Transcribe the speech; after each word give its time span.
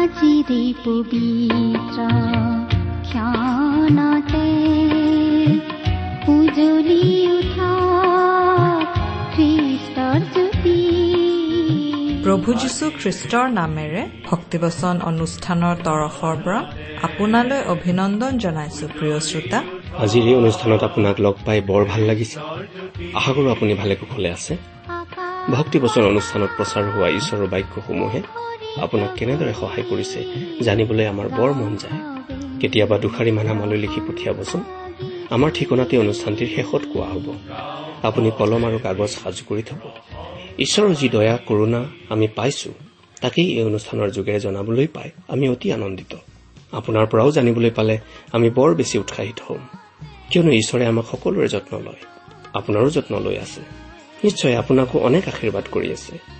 আজিৰে 0.00 0.62
পবিত্ৰ 0.84 1.98
ক্ষণতে 3.08 4.46
উজলি 6.34 7.04
উঠা 7.36 7.72
খ্ৰীষ্টৰ 9.34 10.20
জ্যোতি 10.34 10.78
প্ৰভু 12.24 12.48
যীশু 12.62 12.84
খ্ৰীষ্টৰ 13.00 13.46
নামেৰে 13.60 14.02
ভক্তিবচন 14.28 14.94
অনুষ্ঠানৰ 15.10 15.74
তৰফৰ 15.86 16.34
পৰা 16.44 16.60
আপোনালৈ 17.06 17.60
অভিনন্দন 17.74 18.32
জনাইছো 18.44 18.84
প্ৰিয় 18.98 19.18
শ্ৰোতা। 19.28 19.58
আজিৰ 20.04 20.24
এই 20.30 20.36
অনুষ্ঠানত 20.42 20.82
আপোনাক 20.88 21.16
লগ 21.26 21.34
পাই 21.46 21.58
বৰ 21.70 21.82
ভাল 21.92 22.02
লাগিছে। 22.10 22.38
আশা 23.18 23.32
কৰো 23.36 23.48
আপুনি 23.56 23.72
ভালে 23.80 23.94
কুশলে 24.00 24.28
আছে। 24.36 24.52
ভক্তিবচন 25.56 26.02
অনুষ্ঠানত 26.12 26.50
প্ৰচাৰ 26.58 26.84
হোৱা 26.94 27.08
ঈশ্বৰৰ 27.18 27.48
বাক্যসমূহে 27.54 28.20
আপোনাক 28.76 29.10
কেনেদৰে 29.16 29.54
সহায় 29.54 29.84
কৰিছে 29.90 30.24
জানিবলৈ 30.60 31.06
আমাৰ 31.06 31.28
বৰ 31.28 31.52
মন 31.52 31.76
যায়। 31.76 32.00
কেতিয়াবা 32.60 32.98
দুষাৰি 32.98 33.30
মান 33.30 33.46
আমালৈ 33.46 33.76
লিখি 33.76 34.00
পঠিয়াবচোন। 34.00 34.64
আমাৰ 35.30 35.50
ঠিকনাতে 35.50 35.98
অনুষ্ঠানটিৰ 35.98 36.48
শেষত 36.54 36.80
কোৱা 36.92 37.06
হ'ব। 37.06 37.34
আপুনি 38.02 38.30
কলম 38.38 38.64
আৰু 38.64 38.78
কাগজ 38.82 39.08
সাজু 39.08 39.44
কৰি 39.48 39.62
থব। 39.62 39.90
ঈশ্বৰৰ 40.58 40.94
যি 40.94 41.08
দয়া 41.08 41.38
কৰোণা 41.46 41.84
আমি 42.08 42.28
পাইছো 42.28 42.74
তাকেই 43.20 43.58
এই 43.58 43.64
অনুষ্ঠানৰ 43.64 44.10
যোগেৰে 44.10 44.40
জনাবলৈ 44.40 44.86
পাই 44.86 45.10
আমি 45.28 45.48
অতি 45.48 45.72
আনন্দিত। 45.72 46.16
আপোনাৰ 46.72 47.06
পৰাও 47.06 47.30
জানিবলৈ 47.30 47.70
পালে 47.70 47.98
আমি 48.32 48.50
বৰ 48.50 48.74
বেছি 48.74 48.98
উৎসাহিত 48.98 49.40
হ'ম। 49.48 49.58
কিয়নো 50.30 50.50
ঈশ্বৰে 50.50 50.86
আমাক 50.86 51.04
সকলোৰে 51.04 51.48
যত্ন 51.48 51.78
লয়। 51.78 52.02
আপোনাৰো 52.52 52.90
যত্ন 52.90 53.20
লৈ 53.20 53.36
আছে। 53.36 53.60
নিশ্চয় 54.24 54.56
আপোনাকো 54.56 54.98
অনেক 54.98 55.28
আশীৰ্বাদ 55.28 55.64
কৰি 55.70 55.92
আছে। 55.92 56.39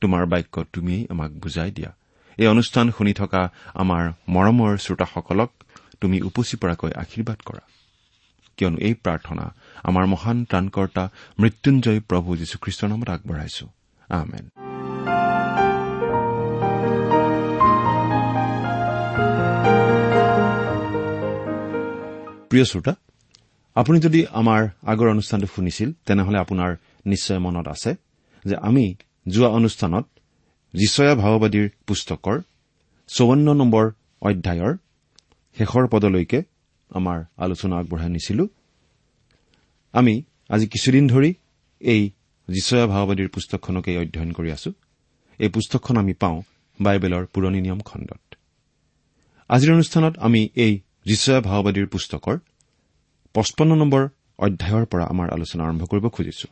তোমাৰ 0.00 0.26
বাক্য 0.26 0.64
তুমিয়েই 0.72 1.06
আমাক 1.10 1.30
বুজাই 1.30 1.70
দিয়া। 1.70 1.90
এই 2.38 2.46
অনুষ্ঠান 2.46 2.86
শুনি 2.90 3.12
থকা 3.12 3.42
আমাৰ 3.74 4.02
মৰমৰ 4.28 4.72
শ্ৰোতাসকলক 4.76 5.50
তুমি 6.00 6.16
উপচি 6.22 6.56
পৰাকৈ 6.56 6.92
আশীৰ্বাদ 7.02 7.38
কৰা। 7.46 7.62
কিয়নো 8.56 8.78
এই 8.78 8.94
প্ৰাৰ্থনা 8.94 9.44
আমাৰ 9.82 10.04
মহান 10.06 10.44
ত্ৰাণকৰ্তা 10.44 11.04
মৃত্যুঞ্জয় 11.40 12.00
প্ৰভু 12.00 12.36
যীশুখ্ৰীষ্টৰ 12.36 12.88
নামত 12.88 13.08
আগবঢ়াইছো। 13.08 13.66
আমেন। 14.08 14.44
প্ৰিয় 22.50 22.64
শ্ৰোতা 22.64 22.94
আপুনি 23.74 24.00
যদি 24.00 24.20
আমাৰ 24.32 24.68
আগৰ 24.86 25.08
অনুষ্ঠানটো 25.10 25.46
শুনিছিল 25.46 25.92
তেনেহলে 26.06 26.38
আপোনাৰ 26.38 26.70
নিশ্চয় 27.06 27.38
মনত 27.38 27.68
আছে 27.68 27.94
যে 28.44 28.56
আমি 28.56 28.94
যোৱা 29.28 29.48
অনুষ্ঠানত 29.48 30.04
যিচয়া 30.74 31.14
ভাওবাদীৰ 31.14 31.68
পুস্তকৰ 31.86 32.40
চৌৱন্ন 33.08 33.54
নম্বৰ 33.54 33.90
অধ্যায়ৰ 34.22 34.76
শেষৰ 35.56 35.86
পদলৈকে 35.88 36.42
আমাৰ 36.90 37.24
আলোচনা 37.36 37.76
আগবঢ়াই 37.78 38.10
নিছিলো। 38.10 38.48
আমি 39.92 40.22
আজি 40.48 40.66
কিছুদিন 40.66 41.08
ধৰি 41.08 41.34
এই 41.80 42.10
যিচয়া 42.48 42.86
ভাওবাদীৰ 42.86 43.28
পুস্তকখনকেই 43.28 43.96
অধ্যয়ন 43.96 44.32
কৰি 44.32 44.50
আছো। 44.52 44.72
এই 45.38 45.48
পুস্তকখন 45.48 45.96
আমি 45.96 46.14
পাওঁ 46.14 46.42
বাইবেলৰ 46.80 47.26
পুৰণি 47.26 47.60
নিয়ম 47.60 47.80
খণ্ডত। 47.80 48.34
আজিৰ 49.50 49.72
অনুষ্ঠানত 49.72 50.18
আমি 50.18 50.48
এই 50.56 50.80
যিচয়া 51.06 51.40
ভাওবাদীৰ 51.40 51.86
পুস্তকৰ 51.86 52.36
পঁচপন্ন 53.34 53.74
নম্বৰ 53.74 54.08
অধ্যায়ৰ 54.38 54.86
পৰা 54.86 55.04
আমাৰ 55.04 55.28
আলোচনা 55.30 55.64
আৰম্ভ 55.64 55.84
কৰিব 55.84 56.08
খুজিছো। 56.08 56.48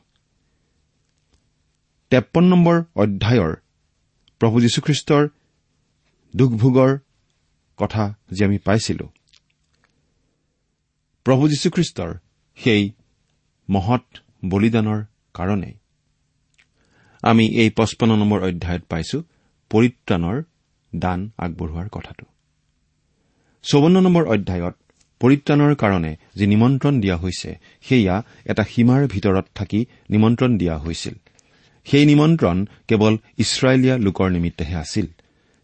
তেপন্ন 2.11 2.49
নম্বৰ 2.49 2.77
অধ্যায়ৰ 2.97 3.53
প্ৰভু 4.41 4.57
যীশুখ্ৰীষ্টৰ 4.61 5.25
দুখভোগৰ 6.35 6.93
কথা 7.79 8.05
যি 8.31 8.45
আমি 8.45 8.59
পাইছিলো। 8.59 9.07
প্ৰভু 11.27 11.49
যীশুখ্ৰীষ্টৰ 11.49 12.11
সেই 12.59 12.83
মহৎ 13.71 14.05
বলিদানৰ 14.45 15.01
কাৰণে 15.35 15.73
আমি 17.23 17.45
এই 17.63 17.71
পঁচপন্ন 17.71 18.13
নম্বৰ 18.17 18.39
অধ্যায়ত 18.43 18.83
পাইছো 18.89 19.19
পৰিত্ৰাণৰ 19.71 20.37
দান 20.93 21.21
আগবঢ়োৱাৰ 21.39 21.89
কথাটো। 21.89 22.25
চৌৱন্ন 23.63 23.97
নম্বৰ 24.01 24.25
অধ্যায়ত 24.27 24.75
পৰিত্ৰাণৰ 25.21 25.75
কাৰণে 25.75 26.13
যি 26.35 26.47
নিমন্ত্ৰণ 26.47 27.01
দিয়া 27.01 27.17
হৈছে 27.17 27.51
সেয়া 27.83 28.17
এটা 28.45 28.65
সীমাৰ 28.65 29.01
ভিতৰত 29.07 29.47
থাকি 29.55 29.81
নিমন্ত্ৰণ 30.11 30.59
দিয়া 30.59 30.77
হৈছিল। 30.79 31.15
সেই 31.85 32.07
নিমন্ত্ৰণ 32.07 32.67
কেৱল 32.89 33.17
ইছৰাইলীয়া 33.39 33.99
লোকৰ 33.99 34.31
নিমিত্তেহে 34.31 34.75
আছিল। 34.75 35.07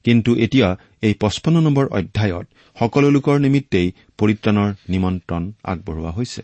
কিন্তু 0.05 0.37
এতিয়া 0.37 0.77
এই 1.03 1.15
পঁচপন্ন 1.15 1.61
নম্বৰ 1.61 1.87
অধ্যায়ত 1.87 2.47
সকলো 2.79 3.11
লোকৰ 3.11 3.39
নিমিত্তেই 3.39 3.93
পৰিত্ৰাণৰ 4.19 4.75
নিমন্ত্ৰণ 4.89 5.53
আগবঢ়োৱা 5.65 6.11
হৈছে। 6.11 6.43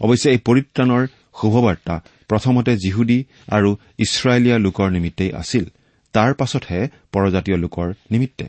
অৱশ্যে 0.00 0.30
এই 0.30 0.38
পৰিত্ৰাণৰ 0.44 1.06
শুভবাৰ্তা 1.40 2.00
প্ৰথমতে 2.28 2.76
জিহুদী 2.76 3.24
আৰু 3.48 3.76
ইছৰাইলীয়া 3.98 4.58
লোকৰ 4.58 4.90
নিমিত্তেই 4.90 5.32
আছিল 5.32 5.64
তাৰ 6.12 6.34
পাছতহে 6.34 6.88
পৰজাতীয় 7.12 7.56
লোকৰ 7.56 7.92
নিমিত্তে। 8.10 8.46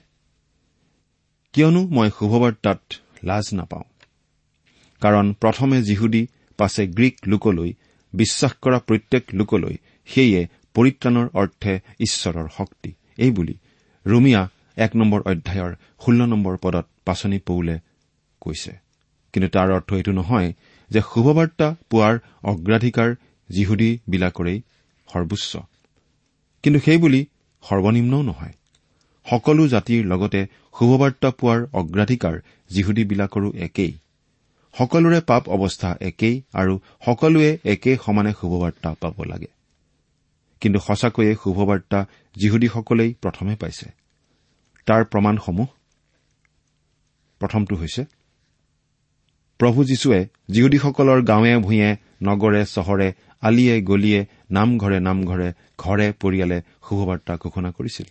কিয়নো 1.53 1.87
মই 1.87 2.09
শুভবাৰ্তাত 2.19 2.81
লাজ 3.23 3.43
নাপাওঁ। 3.53 3.83
কাৰণ 5.01 5.33
প্ৰথমে 5.33 5.81
জিহুদী 5.81 6.27
পাছে 6.57 6.87
গ্ৰীক 6.87 7.17
লোকলৈ 7.27 7.73
বিশ্বাস 8.13 8.53
কৰা 8.61 8.79
প্ৰত্যেক 8.79 9.23
লোকলৈ 9.33 9.77
সেয়ে 10.13 10.41
পৰিত্ৰাণৰ 10.73 11.27
অৰ্থে 11.33 11.79
ঈশ্বৰৰ 11.99 12.47
শক্তি। 12.57 12.91
এইবুলি 13.17 13.55
ৰুমিয়া 14.05 14.49
এক 14.77 14.95
নম্বৰ 14.95 15.21
অধ্যায়ৰ 15.21 15.71
ষোল্ল 16.05 16.25
নম্বৰ 16.25 16.57
পদত 16.57 16.85
পাচনি 17.05 17.39
পৌলে 17.39 17.79
কৈছে। 18.41 18.71
কিন্তু 19.33 19.49
তাৰ 19.49 19.71
অৰ্থ 19.71 19.93
এইটো 19.93 20.11
নহয় 20.11 20.53
যে 20.91 21.01
শুভবাৰ্তা 21.13 21.75
পোৱাৰ 21.89 22.15
অগ্ৰাধিকাৰ 22.43 23.15
জিহুদীবিলাকৰেই 23.51 24.61
সৰ্বোচ্চ। 25.07 25.57
কিন্তু 26.63 26.79
সেইবুলি 26.79 27.25
সৰ্বনিম্নও 27.63 28.21
নহয়। 28.21 28.53
সকলো 29.29 29.67
জাতিৰ 29.67 30.05
লগতে 30.05 30.41
শুভবাৰ্তা 30.79 31.29
পোৱাৰ 31.31 31.59
অগ্ৰাধিকাৰ 31.73 32.35
জিহুদীবিলাকৰো 32.69 33.49
একেই। 33.55 33.93
সকলোৰে 34.77 35.19
পাপ 35.21 35.49
অৱস্থা 35.49 35.97
একেই 36.01 36.41
আৰু 36.53 36.79
সকলোৱে 37.05 37.57
একে 37.63 37.97
সমানে 38.05 38.31
শুভবাৰ্তা 38.41 38.95
পাব 39.01 39.23
লাগে। 39.23 39.56
কিন্তু 40.61 40.79
সঁচাকৈয়ে 40.79 41.35
শুভবাৰ্তা 41.43 42.05
যিহুদীসকলেই 42.35 43.13
প্ৰথমে 43.13 43.55
পাইছে। 43.55 43.91
তাৰ 44.85 45.05
প্ৰমাণসমূহ? 45.05 45.67
প্ৰথমটো 47.39 47.75
হৈছে 47.75 48.05
প্ৰভু 49.59 49.83
যীশুৱে 49.83 50.27
যিহুদীসকলৰ 50.49 51.21
গাঁৱে 51.21 51.57
ভূঞে 51.57 51.95
নগৰে 52.23 52.65
চহৰে 52.65 53.13
আলিয়ে 53.41 53.81
গলিয়ে 53.81 54.25
নামঘৰে 54.51 54.99
নামঘৰে 54.99 55.53
ঘৰে 55.77 56.13
পৰিয়ালে 56.13 56.61
শুভবাৰ্তা 56.89 57.37
ঘোষণা 57.37 57.71
কৰিছিল। 57.71 58.05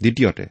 দ্বিতীয়তে 0.00 0.46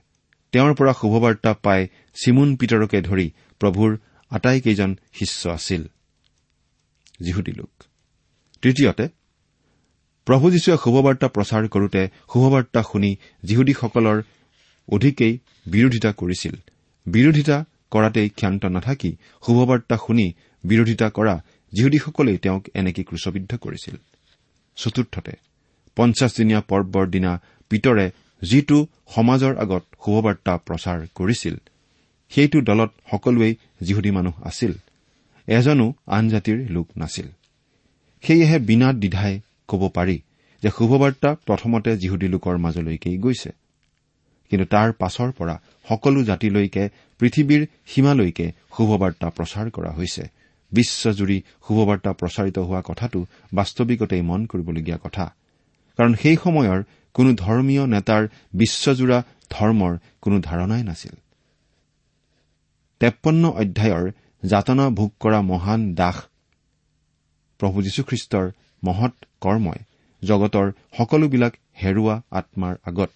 তেওঁৰ 0.51 0.73
পৰা 0.75 0.93
শুভবাৰ্তা 0.93 1.53
পাই 1.53 1.87
চিমুন 2.23 2.55
পিতৰকে 2.55 3.01
ধৰি 3.01 3.31
প্ৰভুৰ 3.59 3.97
আটাইকেইজন 4.29 4.95
শিষ্য 5.13 5.49
আছিল 5.49 5.83
তৃতীয়তে 8.61 9.09
প্ৰভু 10.27 10.45
যীশুৱে 10.51 10.75
শুভবাৰ্তা 10.83 11.27
প্ৰচাৰ 11.27 11.63
কৰোতে 11.73 12.01
শুভবাৰ্তা 12.33 12.81
শুনি 12.91 13.11
যিহুদীসকলৰ 13.43 14.17
অধিকেই 14.89 15.33
বিৰোধিতা 15.67 16.11
কৰিছিল। 16.11 16.55
বিৰোধিতা 17.05 17.57
কৰাতেই 17.91 18.29
ক্ষান্ত 18.29 18.63
নাথাকি 18.65 19.11
শুভবাৰ্তা 19.45 19.95
শুনি 20.05 20.27
বিৰোধিতা 20.63 21.07
কৰা 21.09 21.35
যিহুদীসকলেই 21.73 22.37
তেওঁক 22.37 22.63
এনেকৈ 22.73 23.03
ক্ৰুচবিদ্ধ 23.03 23.51
কৰিছিল। 23.55 23.95
চতুৰ্থতে 24.77 25.33
পঞ্চাছদিনীয়া 25.95 26.61
পৰ্বৰ 26.61 27.05
দিনা 27.07 27.31
পিতৰে 27.69 28.05
যিটো 28.41 28.77
সমাজৰ 29.15 29.53
আগত 29.57 29.83
শুভবাৰ্তা 30.03 30.53
প্ৰচাৰ 30.57 30.99
কৰিছিল 31.15 31.55
সেইটো 32.31 32.57
দলত 32.61 32.91
সকলোৱেই 33.11 33.53
যিহুদী 33.81 34.11
মানুহ 34.11 34.35
আছিল 34.43 34.73
এজনো 35.47 35.87
আন 36.07 36.23
জাতিৰ 36.29 36.57
লোক 36.69 36.87
নাছিল। 36.97 37.27
সেয়েহে 38.23 38.57
বিনা 38.59 38.93
দ্বিধাই 38.93 39.35
ক'ব 39.67 39.81
পাৰি 39.89 40.17
যে 40.63 40.69
শুভবাৰ্তা 40.69 41.29
প্ৰথমতে 41.47 41.97
যিহুদী 41.97 42.27
লোকৰ 42.27 42.57
মাজলৈকেই 42.57 43.17
গৈছে। 43.17 43.51
কিন্তু 44.49 44.65
তাৰ 44.65 44.93
পাছৰ 44.93 45.31
পৰা 45.31 45.55
সকলো 45.89 46.23
জাতিলৈকে 46.23 46.89
পৃথিৱীৰ 47.19 47.67
সীমালৈকে 47.87 48.51
শুভবাৰ্তা 48.77 49.27
প্ৰচাৰ 49.29 49.69
কৰা 49.69 49.91
হৈছে। 49.91 50.23
বিশ্বজুৰি 50.71 51.37
শুভবাৰ্তা 51.67 52.11
প্ৰচাৰিত 52.13 52.57
হোৱা 52.59 52.81
কথাটো 52.81 53.25
বাস্তৱিকতেই 53.53 54.21
মন 54.21 54.45
কৰিবলগীয়া 54.45 54.97
কথা। 54.97 55.25
কাৰণ 55.97 56.13
সেই 56.13 56.37
সময়ৰ 56.43 56.79
কোনো 57.13 57.33
ধৰ্মীয় 57.33 57.83
নেতাৰ 57.87 58.23
বিশ্বজোৰা 58.53 59.23
ধৰ্মৰ 59.49 59.93
কোনো 60.21 60.39
ধাৰণাই 60.39 60.83
নাছিল। 60.83 61.15
তেপন্ন 62.99 63.43
অধ্যায়ৰ 63.51 64.11
যাতনা 64.43 64.89
ভোগ 64.89 65.11
কৰা 65.19 65.41
মহান 65.41 65.81
দাস 65.93 66.17
প্ৰভু 67.59 67.77
যীশুখ্ৰীষ্টৰ 67.81 68.45
মহৎ 68.83 69.13
কৰ্মই 69.41 69.79
জগতৰ 70.23 70.71
সকলোবিলাক 70.97 71.53
হেৰুৱা 71.83 72.21
আত্মাৰ 72.31 72.75
আগত 72.85 73.09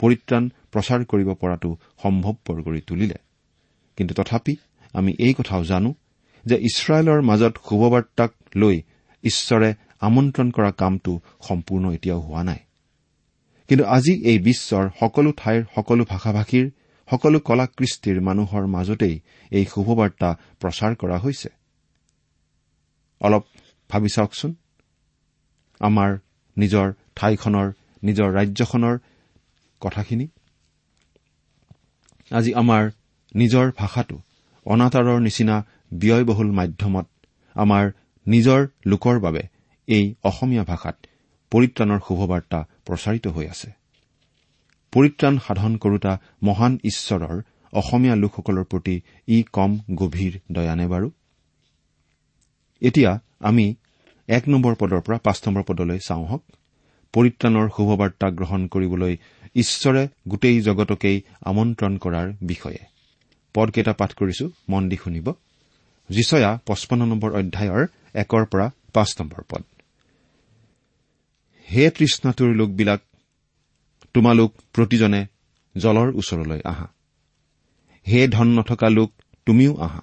পৰিত্ৰাণ 0.00 0.48
প্ৰচাৰ 0.72 1.04
কৰিব 1.04 1.34
পৰাটো 1.34 1.76
সম্ভৱপৰ 2.02 2.62
কৰি 2.62 2.80
তুলিলে। 2.80 3.18
কিন্তু 3.96 4.14
তথাপি 4.14 4.56
আমি 4.92 5.12
এই 5.18 5.34
কথাও 5.34 5.64
জানো 5.64 5.94
যে 6.46 6.56
ইছৰাইলৰ 6.56 7.20
মাজত 7.22 7.54
শুভবাৰ্তাক 7.68 8.32
লৈ 8.56 8.82
ঈশ্বৰে 9.24 9.74
আমন্ত্ৰণ 10.00 10.50
কৰা 10.50 10.70
কামটো 10.70 11.20
সম্পূৰ্ণ 11.48 11.92
এতিয়াও 11.92 12.20
হোৱা 12.20 12.42
নাই। 12.44 12.60
কিন্তু 13.68 13.84
আজি 13.84 14.12
এই 14.24 14.38
বিশ্বৰ 14.38 14.84
সকলো 15.00 15.32
ঠাইৰ 15.32 15.64
সকলো 15.74 16.04
ভাষা 16.04 16.32
ভাষীৰ 16.32 16.70
সকলো 17.08 17.38
কলাকৃষ্টিৰ 17.40 18.20
মানুহৰ 18.20 18.66
মাজতেই 18.66 19.20
এই 19.50 19.64
শুভবাৰ্তা 19.64 20.36
প্ৰচাৰ 20.60 20.94
কৰা 20.94 21.18
হৈছে। 21.18 21.48
অলপ 23.20 23.44
ভাবি 23.90 24.08
চাওকচোন। 24.08 24.54
আমাৰ 25.80 26.10
নিজৰ 26.56 26.86
ঠাইখনৰ 27.16 27.68
নিজৰ 28.02 28.28
ৰাজ্যখনৰ 28.32 28.94
কথাখিনি। 29.80 30.26
আজি 32.30 32.52
আমাৰ 32.54 32.90
নিজৰ 33.34 33.66
ভাষাটো 33.76 34.16
অনাতাঁৰৰ 34.66 35.20
নিচিনা 35.20 35.56
ব্যয়বহুল 35.92 36.50
মাধ্যমত 36.52 37.06
আমাৰ 37.56 37.84
নিজৰ 38.26 38.60
লোকৰ 38.86 39.16
বাবে 39.18 39.42
এই 39.88 40.14
অসমীয়া 40.24 40.64
ভাষাত 40.64 40.96
পৰিত্ৰাণৰ 41.52 42.00
শুভবাৰ্তা 42.08 42.58
প্ৰচাৰিত 42.86 43.26
হৈ 43.26 43.46
আছে। 43.48 43.70
পৰিত্ৰাণ 44.92 45.38
সাধন 45.38 45.76
কৰোতা 45.76 46.12
মহান 46.42 46.78
ঈশ্বৰৰ 46.84 47.36
অসমীয়া 47.72 48.14
লোকসকলৰ 48.16 48.64
প্ৰতি 48.64 48.96
ই 49.28 49.42
কম 49.52 49.70
গভীৰ 49.94 50.34
দয়ানে 50.52 50.86
বাৰু? 50.88 51.08
এতিয়া 52.82 53.20
আমি 53.40 53.66
এক 54.28 54.48
নম্বৰ 54.48 54.74
পদৰ 54.74 55.00
পৰা 55.00 55.18
পাঁচ 55.18 55.48
নম্বৰ 55.48 55.62
পদলৈ 55.62 55.98
চাওঁ 55.98 56.26
হওক। 56.26 56.42
পৰিত্ৰাণৰ 57.12 57.68
শুভবাৰ্তা 57.76 58.30
গ্ৰহণ 58.30 58.66
কৰিবলৈ 58.66 59.16
ঈশ্বৰে 59.54 60.08
গোটেই 60.28 60.60
জগতকেই 60.60 61.22
আমন্ত্ৰণ 61.40 61.96
কৰাৰ 61.96 62.32
বিষয়ে। 62.42 62.78
পদকেইটা 63.54 63.92
পাঠ 63.92 64.14
কৰিছো 64.14 64.50
মন 64.68 64.88
দি 64.88 64.96
শুনিব। 64.96 65.32
যিচয়া 66.08 66.58
পঁচপন্ন 66.66 67.06
নম্বৰ 67.06 67.32
অধ্যায়ৰ 67.32 67.86
একৰ 68.14 68.44
পৰা 68.44 68.70
পাঁচ 68.92 69.20
নম্বৰ 69.20 69.42
পদ। 69.48 69.64
হে 71.72 71.90
তৃষ্ণাটোৰ 71.90 72.54
লোকবিলাক 72.54 73.00
তোমালোক 74.14 74.54
প্ৰতিজনে 74.72 75.26
জলৰ 75.76 76.12
ওচৰলৈ 76.14 76.60
আহা। 76.64 76.86
হে 78.08 78.28
ধন 78.28 78.48
নথকা 78.48 78.88
লোক 78.90 79.12
তুমিও 79.46 79.76
আহা। 79.76 80.02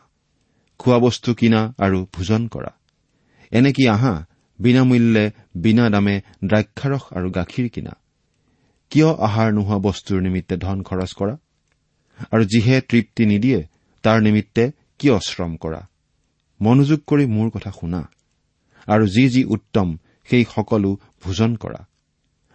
খোৱা 0.80 1.00
বস্তু 1.00 1.34
কিনা 1.34 1.74
আৰু 1.78 2.08
ভোজন 2.14 2.48
কৰা। 2.48 2.70
এনেকি 3.52 3.88
আহা 3.88 4.26
বিনামূল্যে 4.60 5.32
বিনা 5.56 5.90
দামে 5.90 6.22
দ্ৰাক্ষাৰস 6.46 7.02
আৰু 7.14 7.32
গাখীৰ 7.32 7.70
কিনা? 7.70 7.92
কিয় 8.90 9.08
আহাৰ 9.08 9.54
নোহোৱা 9.54 9.78
বস্তুৰ 9.78 10.22
নিমিত্তে 10.22 10.58
ধন 10.58 10.84
খৰচ 10.84 11.14
কৰা? 11.14 11.38
আৰু 12.32 12.46
যিহে 12.46 12.82
তৃপ্তি 12.82 13.26
নিদিয়ে 13.26 13.68
তাৰ 14.04 14.22
নিমিত্তে 14.22 14.72
কিয় 15.00 15.20
শ্ৰম 15.20 15.58
কৰা? 15.58 15.88
মনোযোগ 16.62 17.00
কৰি 17.08 17.26
মোৰ 17.26 17.50
কথা 17.50 17.72
শুনা। 17.72 18.10
আৰু 18.88 19.08
যি 19.08 19.30
যি 19.30 19.44
উত্তম 19.44 19.98
সেই 20.26 20.46
সকলো 20.56 20.98
ভোজন 21.24 21.56
কৰা। 21.56 21.88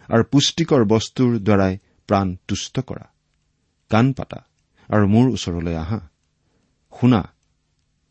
আৰু 0.07 0.23
পুষ্টিকৰ 0.23 0.85
বস্তুৰ 0.85 1.39
দ্বাৰাই 1.39 1.77
প্ৰাণ 2.07 2.35
তুষ্ট 2.47 2.79
কৰা। 2.79 3.11
কাণ 3.89 4.13
পাতা 4.13 4.45
আৰু 4.87 5.07
মোৰ 5.07 5.31
ওচৰলৈ 5.31 5.75
আহা। 5.75 6.09
শুনা 6.99 7.33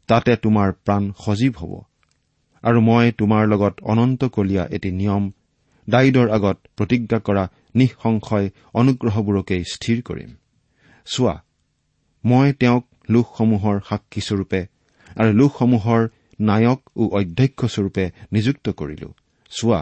তাতে 0.06 0.36
তোমাৰ 0.36 0.72
প্ৰাণ 0.72 1.12
সজীৱ 1.24 1.52
হ'ব। 1.56 1.89
আৰু 2.64 2.80
মই 2.80 3.12
তোমাৰ 3.12 3.42
লগত 3.48 3.74
অনন্তকলীয়া 3.82 4.64
এটি 4.66 4.90
নিয়ম 4.90 5.24
দায়িদৰ 5.88 6.28
আগত 6.30 6.56
প্ৰতিজ্ঞা 6.76 7.18
কৰা 7.18 7.48
নিঃসংশয় 7.74 8.46
অনুগ্ৰহবোৰকেই 8.74 9.62
স্থিৰ 9.72 10.02
কৰিম। 10.02 10.30
চোৱা 11.06 11.34
মই 12.24 12.52
তেওঁক 12.52 12.84
লোকসমূহৰ 13.10 13.76
সাক্ষীস্বৰূপে 13.88 14.60
আৰু 15.16 15.30
লোকসমূহৰ 15.32 16.08
নায়ক 16.40 16.80
ও 16.96 17.02
অধ্যক্ষস্বৰূপে 17.20 18.04
নিযুক্ত 18.32 18.66
কৰিলো। 18.70 19.08
চোৱা 19.50 19.80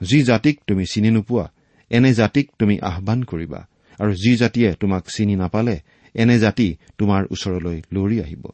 যি 0.00 0.22
জাতিক 0.22 0.56
তুমি 0.66 0.84
চিনি 0.92 1.10
নোপোৱা 1.10 1.46
এনে 1.90 2.14
জাতিক 2.14 2.46
তুমি 2.58 2.80
আহান 2.80 3.22
কৰিবা 3.22 3.60
আৰু 3.98 4.12
যি 4.14 4.36
জাতিয়ে 4.36 4.74
তোমাক 4.74 5.04
চিনি 5.08 5.36
নাপালে 5.36 5.76
এনে 6.14 6.38
জাতি 6.38 6.76
তোমাৰ 6.98 7.22
ওচৰলৈ 7.30 7.78
লৰি 7.92 8.20
আহিব। 8.20 8.44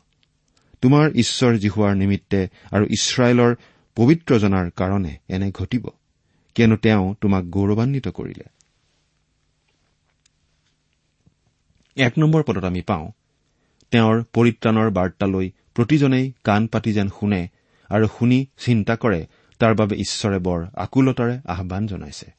তোমাৰ 0.84 1.10
ঈশ্বৰ 1.10 1.56
জিহুৱাৰ 1.56 1.96
নিমিত্তে 1.96 2.48
আৰু 2.70 2.84
ইছৰাইলৰ 2.84 3.54
পবিত্ৰজনাৰ 3.96 4.70
কাৰণে 4.70 5.18
এনে 5.28 5.50
ঘটিব 5.50 5.88
কিয়নো 6.54 6.76
তেওঁ 6.76 7.14
তোমাক 7.20 7.44
গৌৰৱান্বিত 7.44 8.08
কৰিলে। 8.08 8.44
এক 11.96 12.18
নম্বৰ 12.18 12.42
পদত 12.42 12.64
আমি 12.64 12.82
পাওঁ 12.82 13.10
তেওঁৰ 13.90 14.24
পৰিত্ৰাণৰ 14.32 14.90
বাৰ্তালৈ 14.90 15.50
প্ৰতিজনেই 15.74 16.32
কাণ 16.44 16.66
পাতি 16.66 16.92
যেন 16.92 17.08
শুনে 17.08 17.48
আৰু 17.90 18.08
শুনি 18.18 18.46
চিন্তা 18.64 18.96
কৰে 18.96 19.26
তাৰ 19.58 19.74
বাবে 19.74 19.96
ঈশ্বৰে 19.96 20.38
বৰ 20.38 20.66
আকুলতাৰে 20.74 21.40
আহান 21.44 21.86
জনাইছে। 21.86 22.32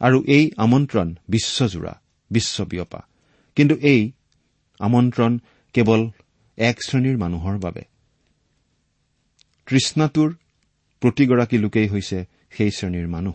আৰু 0.00 0.24
এই 0.26 0.50
আমন্ত্ৰণ 0.56 1.14
বিশ্বজোৰা 1.28 2.00
বিশ্ববিয়পা। 2.30 3.00
কিন্তু 3.56 3.74
এই 3.74 4.12
আমন্ত্ৰণ 4.78 5.38
কেৱল 5.72 6.10
এক 6.58 6.76
শ্ৰেণীৰ 6.82 7.16
মানুহৰ 7.16 7.58
বাবে। 7.58 7.82
তৃষ্ণাটোৰ 9.66 10.30
প্ৰতিগৰাকী 11.02 11.58
লোকেই 11.58 11.88
হৈছে 11.88 12.18
সেই 12.50 12.70
শ্ৰেণীৰ 12.70 13.08
মানুহ। 13.08 13.34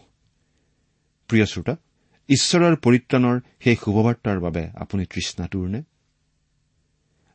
প্ৰিয় 1.30 1.46
শ্ৰোতা 1.46 1.76
ঈশ্বৰৰ 2.30 2.76
পৰিত্ৰাণৰ 2.76 3.38
সেই 3.64 3.76
শুভবাৰ্তাৰ 3.76 4.40
বাবে 4.40 4.64
আপুনি 4.76 5.06
তৃষ্ণাটোৰ 5.06 5.68
নে? 5.70 5.82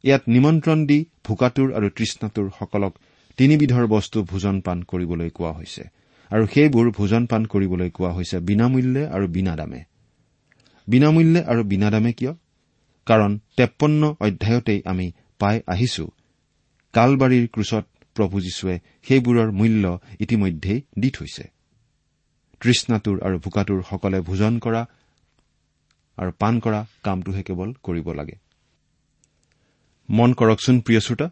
ইয়াত 0.05 0.23
নিমন্ত্ৰণ 0.29 0.87
দি 0.87 0.99
ভোকাটোৰ 1.25 1.69
আৰু 1.73 1.89
তৃষ্ণাটোৰ 1.91 2.51
সকলক 2.59 2.93
তিনিবিধৰ 3.37 3.87
বস্তু 3.87 4.23
ভোজন 4.23 4.61
পান 4.61 4.83
কৰিবলৈ 4.83 5.31
কোৱা 5.31 5.53
হৈছে। 5.53 5.83
আৰু 6.31 6.47
সেইবোৰ 6.47 6.91
ভোজন 6.91 7.27
পান 7.27 7.43
কৰিবলৈ 7.47 7.91
কোৱা 7.91 8.11
হৈছে 8.13 8.37
বিনামূল্যে 8.39 9.03
আৰু 9.07 9.27
বিনা 9.29 9.57
দামে 9.57 9.81
বিনামূল্যে 10.89 11.41
আৰু 11.45 11.63
বিনা 11.65 11.91
দামে 11.91 12.13
কিয়? 12.13 12.33
কাৰণ 13.07 13.39
তেপন্ন 13.57 14.17
অধ্যায়তেই 14.21 14.83
আমি 14.85 15.13
পাই 15.39 15.61
আহিছো। 15.67 16.07
কালবাৰীৰ 16.93 17.49
ক্ৰুচত 17.53 17.85
প্ৰভু 18.15 18.41
যীশুৱে 18.41 18.79
সেইবোৰৰ 19.03 19.53
মূল্য 19.53 19.99
ইতিমধ্যেই 20.21 20.83
দি 20.99 21.11
থৈছে। 21.11 21.45
তৃষ্ণাটোৰ 22.61 23.23
আৰু 23.23 23.39
ভোকাটোৰ 23.39 23.83
সকলে 23.91 24.21
ভোজন 24.21 24.59
কৰা 24.59 24.87
আৰু 26.17 26.33
পাণ 26.39 26.61
কৰা 26.61 26.87
কামটোহে 27.03 27.43
কেৱল 27.43 27.73
কৰিব 27.83 28.13
লাগে। 28.13 28.37
মন 30.11 30.33
কৰকচোন 30.33 30.81
প্ৰিয় 30.81 31.01
শ্ৰোতা 31.01 31.31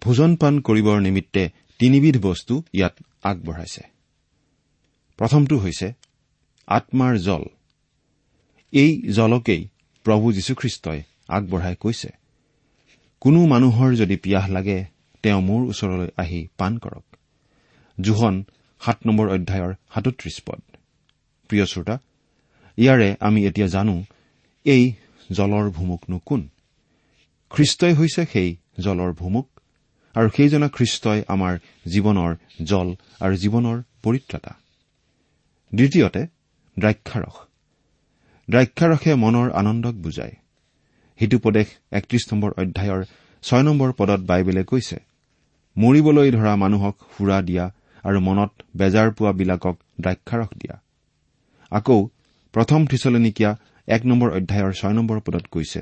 ভোজন 0.00 0.36
পাণ 0.36 0.60
কৰিবৰ 0.60 1.00
নিমিত্তে 1.00 1.50
তিনিবিধ 1.78 2.22
বস্তু 2.22 2.62
ইয়াত 2.72 2.94
আগবঢ়াইছে। 3.22 3.82
প্ৰথমটো 5.16 5.58
হৈছে 5.58 5.92
আত্মাৰ 6.66 7.18
জল। 7.18 7.44
এই 8.72 9.02
জলকেই 9.02 9.68
প্ৰভু 10.04 10.32
যীশুখ্ৰীষ্টই 10.32 11.02
আগবঢ়াই 11.28 11.76
কৈছে। 11.80 12.21
কোনো 13.22 13.46
মানুহৰ 13.46 13.94
যদি 13.94 14.16
পিয়াহ 14.16 14.48
লাগে 14.48 14.84
তেওঁ 15.22 15.40
মোৰ 15.40 15.62
ওচৰলৈ 15.68 16.08
আহি 16.16 16.48
পাণ 16.58 16.78
কৰক। 16.78 17.16
জোহন 18.00 18.44
সাত 18.80 18.98
নম্বৰ 19.06 19.28
অধ্যায়ৰ 19.28 19.72
সাতত্ৰিশ 19.94 20.42
পদ। 20.46 20.60
প্ৰিয় 21.48 21.66
শ্ৰোতা 21.66 21.98
ইয়াৰে 22.76 23.16
আমি 23.20 23.46
এতিয়া 23.46 23.66
জানো 23.66 24.04
এই 24.64 24.92
জলৰ 25.32 25.70
ভুমুকনো 25.70 26.18
কোন? 26.18 26.48
খ্ৰীষ্টই 27.50 27.94
হৈছে 27.94 28.26
সেই 28.32 28.56
জলৰ 28.80 29.12
ভুমুক 29.12 29.48
আৰু 30.14 30.28
সেইজনা 30.36 30.68
খ্ৰীষ্টই 30.68 31.22
আমাৰ 31.28 31.58
জীৱনৰ 31.86 32.32
জল 32.64 32.88
আৰু 33.20 33.34
জীৱনৰ 33.36 33.82
পৰিত্ৰাতা। 34.02 34.52
দ্বিতীয়তে 35.74 36.26
দ্ৰাক্ষাৰস। 36.78 37.36
দ্ৰাক্ষাৰসে 38.50 39.14
মনৰ 39.14 39.50
আনন্দক 39.50 39.94
বুজায়। 39.94 40.41
সিটোপদেশ 41.18 41.68
একত্ৰিশ 41.98 42.22
নম্বৰ 42.30 42.50
অধ্যায়ৰ 42.62 43.00
ছয় 43.44 43.64
নম্বৰ 43.68 43.90
পদত 43.98 44.20
বাইবেলে 44.30 44.62
কৈছে 44.70 44.96
মৰিবলৈ 45.76 46.28
ধৰা 46.36 46.52
মানুহক 46.56 46.96
সুৰা 47.14 47.38
দিয়া 47.48 47.64
আৰু 48.04 48.18
মনত 48.28 48.52
বেজাৰ 48.76 49.08
পোৱাবিলাকক 49.16 49.76
দ্ৰাক্ষাৰস 50.00 50.50
দিয়া। 50.60 50.74
আকৌ 51.72 51.98
প্ৰথম 52.54 52.80
থিচলনিকীয়া 52.86 53.50
এক 53.88 54.02
নম্বৰ 54.06 54.28
অধ্যায়ৰ 54.38 54.72
ছয় 54.80 54.94
নম্বৰ 54.98 55.18
পদত 55.26 55.44
কৈছে 55.54 55.80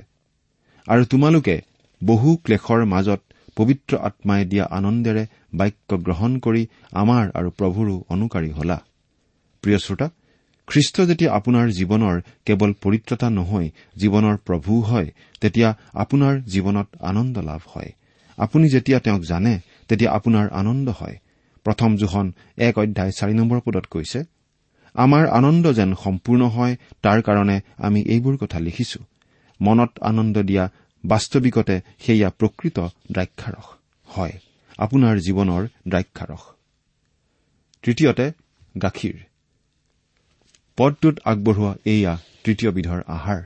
আৰু 0.86 1.02
তোমালোকে 1.04 1.56
বহু 2.00 2.28
ক্লেশৰ 2.44 2.80
মাজত 2.84 3.20
পবিত্ৰ 3.56 3.92
আত্মাই 4.08 4.42
দিয়া 4.44 4.64
আনন্দেৰে 4.78 5.24
বাক্য 5.54 5.90
গ্ৰহণ 6.06 6.32
কৰি 6.44 6.62
আমাৰ 6.92 7.24
আৰু 7.38 7.50
প্ৰভুৰো 7.58 7.94
অনুকাৰী 8.14 8.50
হলা। 8.50 8.78
প্ৰিয় 9.64 9.78
শ্ৰোতা 9.78 10.06
খ্ৰীষ্ট 10.70 10.96
যেতিয়া 11.00 11.30
আপোনাৰ 11.32 11.66
জীৱনৰ 11.70 12.16
কেৱল 12.46 12.70
পৰিত্ৰতা 12.82 13.28
নহয় 13.30 13.68
জীৱনৰ 13.96 14.36
প্ৰভু 14.46 14.72
হয় 14.80 15.08
তেতিয়া 15.40 15.68
আপোনাৰ 15.94 16.34
জীৱনত 16.46 16.88
আনন্দ 17.00 17.36
লাভ 17.38 17.62
হয়। 17.66 17.90
আপুনি 18.38 18.66
যেতিয়া 18.68 18.98
তেওঁক 19.00 19.22
জানে 19.22 19.54
তেতিয়া 19.88 20.10
আপোনাৰ 20.12 20.46
আনন্দ 20.52 20.88
হয়। 20.88 21.16
প্ৰথম 21.66 21.96
জোখন 21.96 22.26
এক 22.56 22.78
অধ্যায় 22.78 23.12
চাৰি 23.12 23.34
নম্বৰ 23.34 23.60
পদত 23.60 23.86
কৈছে 23.86 24.20
আমাৰ 24.94 25.26
আনন্দ 25.28 25.64
যেন 25.72 25.90
সম্পূৰ্ণ 25.94 26.42
হয় 26.46 26.76
তাৰ 27.02 27.18
কাৰণে 27.22 27.56
আমি 27.76 28.00
এইবোৰ 28.02 28.36
কথা 28.36 28.58
লিখিছো। 28.60 29.00
মনত 29.60 29.90
আনন্দ 30.00 30.36
দিয়া 30.42 30.64
বাস্তৱিকতে 31.04 31.76
সেয়া 32.00 32.30
প্ৰকৃত 32.30 32.78
দ্ৰাক্ষাৰস 33.12 33.66
হয়। 34.08 34.34
আপোনাৰ 34.78 35.14
জীৱনৰ 35.18 35.62
দ্ৰাক্ষাৰস। 35.88 36.42
তৃতীয়তে 37.82 38.26
গাখীৰ। 38.82 39.29
পদটোত 40.80 41.16
আগবঢ়োৱা 41.24 41.72
এয়া 41.84 42.12
তৃতীয় 42.44 42.70
বিধৰ 42.72 43.00
আহাৰ। 43.06 43.42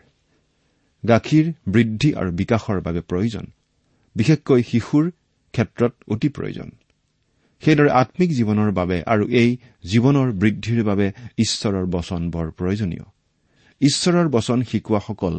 গাখীৰ 1.09 1.47
বৃদ্ধি 1.69 2.11
আৰু 2.15 2.31
বিকাশৰ 2.31 2.81
বাবে 2.81 3.01
প্ৰয়োজন। 3.01 3.45
বিশেষকৈ 4.17 4.63
শিশুৰ 4.63 5.05
ক্ষেত্ৰত 5.55 5.93
অতি 6.09 6.29
প্ৰয়োজন। 6.29 6.69
সেইদৰে 7.63 7.91
আম্মিক 7.91 8.31
জীৱনৰ 8.39 8.71
বাবে 8.71 9.03
আৰু 9.07 9.25
এই 9.29 9.51
জীৱনৰ 9.85 10.29
বৃদ্ধিৰ 10.33 10.81
বাবে 10.85 11.07
ঈশ্বৰৰ 11.39 11.87
বচন 11.87 12.31
বৰ 12.31 12.47
প্ৰয়োজনীয়। 12.51 13.05
ঈশ্বৰৰ 13.81 14.29
বচন 14.29 14.59
শিকোৱাসকল 14.63 15.35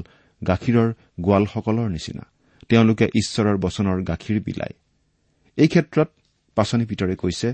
গাখীৰৰ 0.48 0.90
গোৱালসকলৰ 1.22 1.88
নিচিনা। 1.90 2.26
তেওঁলোকে 2.70 3.06
ঈশ্বৰৰ 3.16 3.58
বচনৰ 3.58 3.98
গাখীৰ 4.04 4.38
বিলায় 4.42 4.76
এই 5.58 5.68
ক্ষেত্ৰত 5.68 6.10
পাচনি 6.56 6.86
পিতৰে 6.86 7.16
কৈছে 7.16 7.50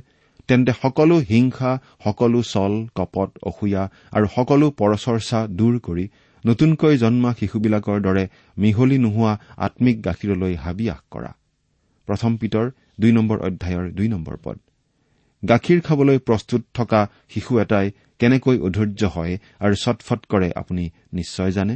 তেন্তে 0.51 0.73
সকলো 0.81 1.15
হিংসা 1.31 1.71
সকলো 2.03 2.39
চল 2.53 2.73
কপট 2.97 3.29
অসূয়া 3.49 3.83
আৰু 4.11 4.25
সকলো 4.35 4.65
পৰচৰ্চা 4.79 5.39
দূৰ 5.59 5.75
কৰি 5.87 6.05
নতুনকৈ 6.43 6.93
জন্মা 7.03 7.29
শিশুবিলাকৰ 7.39 7.97
দৰে 8.07 8.23
মিহলি 8.57 8.97
নোহোৱা 8.97 9.33
আম্মিক 9.65 9.97
গাখীৰলৈ 10.07 10.53
হাবিয়াস 10.63 10.99
কৰা। 11.11 11.31
প্ৰথম 12.07 12.31
পিতৰ 12.41 12.65
দুই 12.99 13.11
নম্বৰ 13.11 13.37
অধ্যায়ৰ 13.47 13.85
দুই 13.97 14.07
নম্বৰ 14.07 14.35
পদ। 14.43 14.57
গাখীৰ 15.43 15.79
খাবলৈ 15.81 16.17
প্ৰস্তুত 16.27 16.61
থকা 16.73 17.01
শিশু 17.29 17.53
এটাই 17.63 17.87
কেনেকৈ 18.19 18.57
অধৈৰ্য 18.67 19.01
হয় 19.15 19.33
আৰু 19.59 19.75
চটফট 19.83 20.21
কৰে 20.31 20.49
আপুনি 20.61 20.83
নিশ্চয় 21.13 21.51
জানে? 21.51 21.75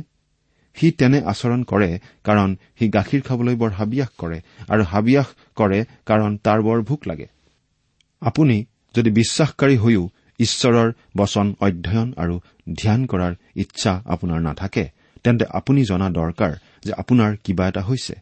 সি 0.78 0.88
তেনে 1.00 1.20
আচৰণ 1.32 1.62
কৰে 1.64 1.90
কাৰণ 2.24 2.50
সি 2.78 2.86
গাখীৰ 2.90 3.22
খাবলৈ 3.22 3.56
বৰ 3.56 3.72
হাবিয়াস 3.80 4.12
কৰে 4.22 4.40
আৰু 4.74 4.84
হাবিয়াস 4.92 5.30
কৰে 5.56 5.80
কাৰণ 6.06 6.32
তাৰ 6.46 6.60
বৰ 6.68 6.80
ভোক 6.90 7.02
লাগে। 7.12 7.28
আপুনি 8.26 8.58
যদি 8.96 9.10
বিশ্বাসকাৰী 9.10 9.76
হৈও 9.78 10.04
ঈশ্বৰৰ 10.40 10.90
বচন 11.18 11.48
অধ্যয়ন 11.66 12.10
আৰু 12.24 12.36
ধ্যান 12.82 13.02
কৰাৰ 13.12 13.34
ইচ্ছা 13.56 13.94
আপোনাৰ 14.06 14.40
নাথাকে 14.48 14.86
তেন্তে 15.24 15.46
আপুনি 15.60 15.82
জনা 15.92 16.08
দৰকাৰ 16.10 16.52
যে 16.86 16.92
আপোনাৰ 17.02 17.32
কিবা 17.44 17.64
এটা 17.68 17.82
হৈছে 17.82 18.16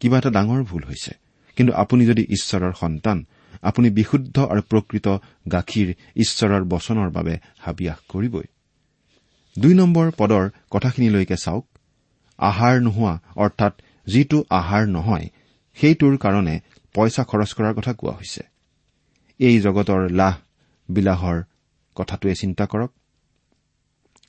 কিবা 0.00 0.16
এটা 0.18 0.30
ডাঙৰ 0.30 0.60
ভুল 0.62 0.82
হৈছে। 0.82 1.12
কিন্তু 1.56 1.72
আপুনি 1.82 2.02
যদি 2.06 2.22
ঈশ্বৰৰ 2.36 2.72
সন্তান 2.80 3.18
আপুনি 3.62 3.88
বিশুদ্ধ 3.90 4.36
আৰু 4.52 4.62
প্ৰকৃত 4.70 5.06
গাখীৰ 5.52 5.88
ঈশ্বৰৰ 6.16 6.62
বচনৰ 6.72 7.08
বাবে 7.10 7.34
হাবিয়াস 7.64 7.98
কৰিবই। 8.12 8.46
দুই 9.56 9.74
নম্বৰ 9.74 10.06
পদৰ 10.18 10.44
কথাখিনিলৈকে 10.70 11.36
চাওক। 11.36 11.64
আহাৰ 12.38 12.74
নোহোৱা 12.80 13.14
অৰ্থাৎ 13.36 13.72
যিটো 14.06 14.38
আহাৰ 14.50 14.84
নহয় 14.96 15.26
সেইটোৰ 15.76 16.14
কাৰণে 16.24 16.54
পইচা 16.94 17.22
খৰচ 17.30 17.50
কৰাৰ 17.56 17.74
কথা 17.78 17.92
কোৱা 17.92 18.14
হৈছে। 18.18 18.42
এই 19.40 19.56
জগতৰ 19.60 20.02
লাহ 20.10 20.34
বিলাহৰ 20.88 21.38
কথাটোৱে 21.96 22.34
চিন্তা 22.34 22.64
কৰক। 22.66 22.90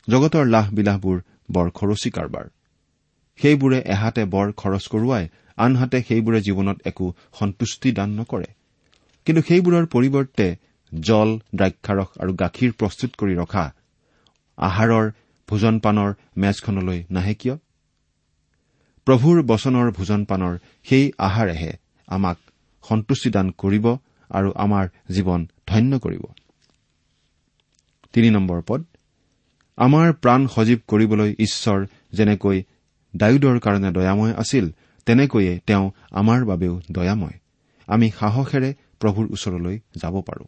জগতৰ 0.07 0.45
লাহ 0.45 0.65
বিলাহবোৰ 0.71 1.17
বৰ 1.51 1.67
খৰচী 1.69 2.09
কাৰবাৰ। 2.09 2.45
সেইবোৰে 3.39 3.79
এহাতে 3.85 4.23
বৰ 4.25 4.47
খৰচ 4.51 4.85
কৰোৱাই 4.87 5.25
আনহাতে 5.57 5.97
সেইবোৰে 6.01 6.39
জীৱনত 6.41 6.77
একো 6.85 7.05
সন্তুষ্টি 7.39 7.89
দান 7.91 8.09
নকৰে। 8.09 8.49
কিন্তু 9.27 9.41
সেইবোৰৰ 9.41 9.85
পৰিৱৰ্তে 9.85 10.47
জল 10.91 11.29
দ্ৰাক্ষাৰস 11.55 12.09
আৰু 12.21 12.31
গাখীৰ 12.33 12.71
প্ৰস্তুত 12.71 13.11
কৰি 13.19 13.33
ৰখা 13.35 13.65
আহাৰৰ 14.57 15.05
ভোজন 15.49 15.75
পানৰ 15.79 16.09
মেজখনলৈ 16.37 16.99
নাহে 17.11 17.33
কিয়? 17.33 17.55
প্ৰভুৰ 19.07 19.37
বচনৰ 19.43 19.87
ভোজন 19.91 20.21
পানৰ 20.25 20.53
সেই 20.83 21.05
আহাৰেহে 21.17 21.71
আমাক 22.07 22.37
সন্তুষ্টি 22.83 23.29
দান 23.29 23.47
কৰিব 23.57 23.85
আৰু 24.29 24.51
আমাৰ 24.55 24.87
জীৱন 25.11 25.47
ধন্য 25.67 25.99
কৰিব। 25.99 26.33
আমাৰ 29.77 30.13
প্ৰাণ 30.13 30.47
সজীৱ 30.47 30.77
কৰিবলৈ 30.87 31.35
ঈশ্বৰ 31.39 31.85
যেনেকৈ 32.13 32.63
ডায়ুদৰ 33.15 33.59
কাৰণে 33.59 33.91
দয়াময় 33.91 34.33
আছিল 34.33 34.71
তেনেকৈয়ে 35.05 35.59
তেওঁ 35.67 35.91
আমাৰ 36.11 36.45
বাবেও 36.45 36.81
দয়াময়। 36.91 37.39
আমি 37.87 38.11
সাহসেৰে 38.19 38.73
প্ৰভুৰ 38.99 39.25
ওচৰলৈ 39.31 39.79
যাব 39.95 40.21
পাৰো। 40.21 40.45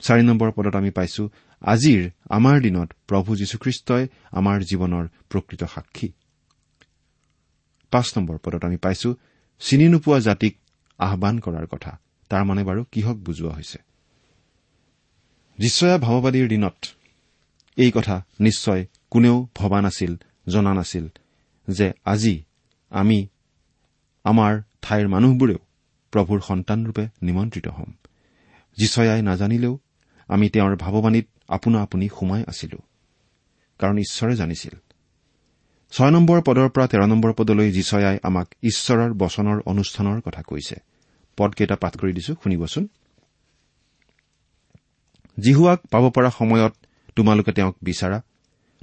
চাৰি 0.00 0.22
নম্বৰ 0.22 0.52
পদত 0.52 0.76
আমি 0.76 0.90
পাইছো 0.90 1.28
আজিৰ 1.62 2.10
আমাৰ 2.30 2.60
দিনত 2.60 2.92
প্ৰভু 3.06 3.36
যীশুখ্ৰীষ্টই 3.36 4.08
আমাৰ 4.30 4.60
জীৱনৰ 4.60 5.08
প্ৰকৃত 5.30 5.64
সাক্ষী। 5.64 6.12
পাঁচ 7.90 8.18
নম্বৰ 8.18 8.38
পদত 8.38 8.64
আমি 8.64 8.76
পাইছো 8.76 9.14
চিনি 9.58 9.88
নোপোৱা 9.88 10.20
জাতিক 10.20 10.58
আহান 10.98 11.38
কৰাৰ 11.38 11.66
কথা। 11.66 12.00
তাৰ 12.28 12.44
মানে 12.44 12.64
বাৰু 12.64 12.84
কিহক 12.84 13.16
বুজোৱা 13.16 13.54
হৈছে? 13.54 13.78
যিচয়া 15.58 15.98
ভাৱবাদীৰ 15.98 16.48
দিনত 16.48 16.74
এই 17.76 17.92
কথা 17.94 18.24
নিশ্চয় 18.40 18.86
কোনেও 19.10 19.48
ভবা 19.54 19.82
নাছিল 19.82 20.16
জনা 20.48 20.74
নাছিল 20.74 21.08
যে 21.68 21.92
আজি 22.04 22.42
আমি 22.90 23.26
আমাৰ 24.24 24.62
ঠাইৰ 24.82 25.08
মানুহবোৰেও 25.08 25.58
প্ৰভুৰ 26.10 26.40
সন্তানৰূপে 26.40 27.08
নিমন্ত্ৰিত 27.22 27.68
হ'ম। 27.68 27.92
যিচয়াই 28.76 29.22
নাজানিলেও 29.22 29.78
আমি 30.28 30.50
তেওঁৰ 30.50 30.76
ভাৱবাণীত 30.76 31.26
আপোনা 31.48 31.82
আপুনি 31.82 32.08
সোমাই 32.08 32.44
আছিলো। 32.46 32.78
কাৰণ 33.78 33.98
ঈশ্বৰে 33.98 34.36
জানিছিল। 34.36 34.78
ছয় 35.90 36.10
নম্বৰ 36.10 36.42
পদৰ 36.42 36.68
পৰা 36.68 36.86
তেৰ 36.86 37.06
নম্বৰ 37.06 37.32
পদলৈ 37.32 37.72
যিচয়াই 37.72 38.18
আমাক 38.22 38.48
ঈশ্বৰৰ 38.62 39.12
বচনৰ 39.12 39.60
অনুষ্ঠানৰ 39.66 40.20
কথা 40.20 40.42
কৈছে। 40.42 40.76
পদকেইটা 41.36 41.76
পাঠ 41.76 41.96
কৰি 41.96 42.12
দিছো 42.12 42.34
শুনিবচোন। 42.34 42.88
জিহুৱাক 45.40 45.80
পাব 45.90 46.10
পৰা 46.10 46.30
সময়ত 46.30 46.74
তোমালোকে 47.16 47.52
তেওঁক 47.52 47.76
বিচাৰা। 47.82 48.20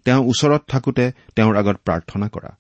তেওঁ 0.06 0.26
ওচৰত 0.26 0.62
থাকোতে 0.68 1.12
তেওঁৰ 1.36 1.56
আগত 1.56 1.78
প্ৰাৰ্থনা 1.86 2.28
কৰা। 2.28 2.58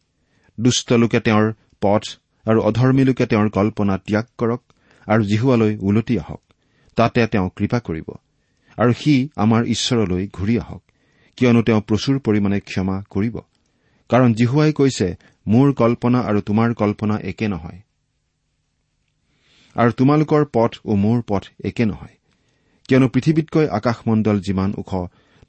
দুষ্ট 0.59 0.93
লোকে 0.93 1.19
তেওঁৰ 1.19 1.53
পথ 1.81 2.01
আৰু 2.49 2.61
অধৰ্মী 2.61 3.03
লোকে 3.03 3.25
তেওঁৰ 3.25 3.49
কল্পনা 3.49 3.97
ত্যাগ 3.97 4.25
কৰক 4.37 4.61
আৰু 5.07 5.23
জিহুৱালৈ 5.23 5.77
ওলটি 5.81 6.19
আহক। 6.19 6.41
তাতে 6.95 7.27
তেওঁ 7.27 7.49
কৃপা 7.55 7.79
কৰিব। 7.79 8.09
আৰু 8.77 8.93
সি 8.93 9.29
আমাৰ 9.35 9.65
ঈশ্বৰলৈ 9.65 10.27
ঘূৰি 10.27 10.59
আহক। 10.59 10.83
কিয়নো 11.37 11.61
তেওঁ 11.61 11.81
প্ৰচুৰ 11.81 12.19
পৰিমাণে 12.19 12.59
ক্ষমা 12.59 13.03
কৰিব। 13.09 13.39
কাৰণ 14.09 14.33
জিহুৱাই 14.33 14.73
কৈছে 14.73 15.15
মোৰ 15.47 15.73
কল্পনা 15.73 16.19
আৰু 16.19 16.41
তোমাৰ 16.41 16.73
কল্পনা 16.73 17.19
একে 17.19 17.47
নহয়। 17.47 17.79
আৰু 19.75 19.91
তোমালোকৰ 19.99 20.43
পথ 20.55 20.71
ও 20.85 20.91
মোৰ 21.03 21.19
পথ 21.29 21.43
একে 21.63 21.85
নহয়। 21.85 22.15
কিয়নো 22.89 23.07
পৃথিৱীতকৈ 23.13 23.65
আকাশমণ্ডল 23.77 24.37
যিমান 24.39 24.69
ওখ 24.77 24.91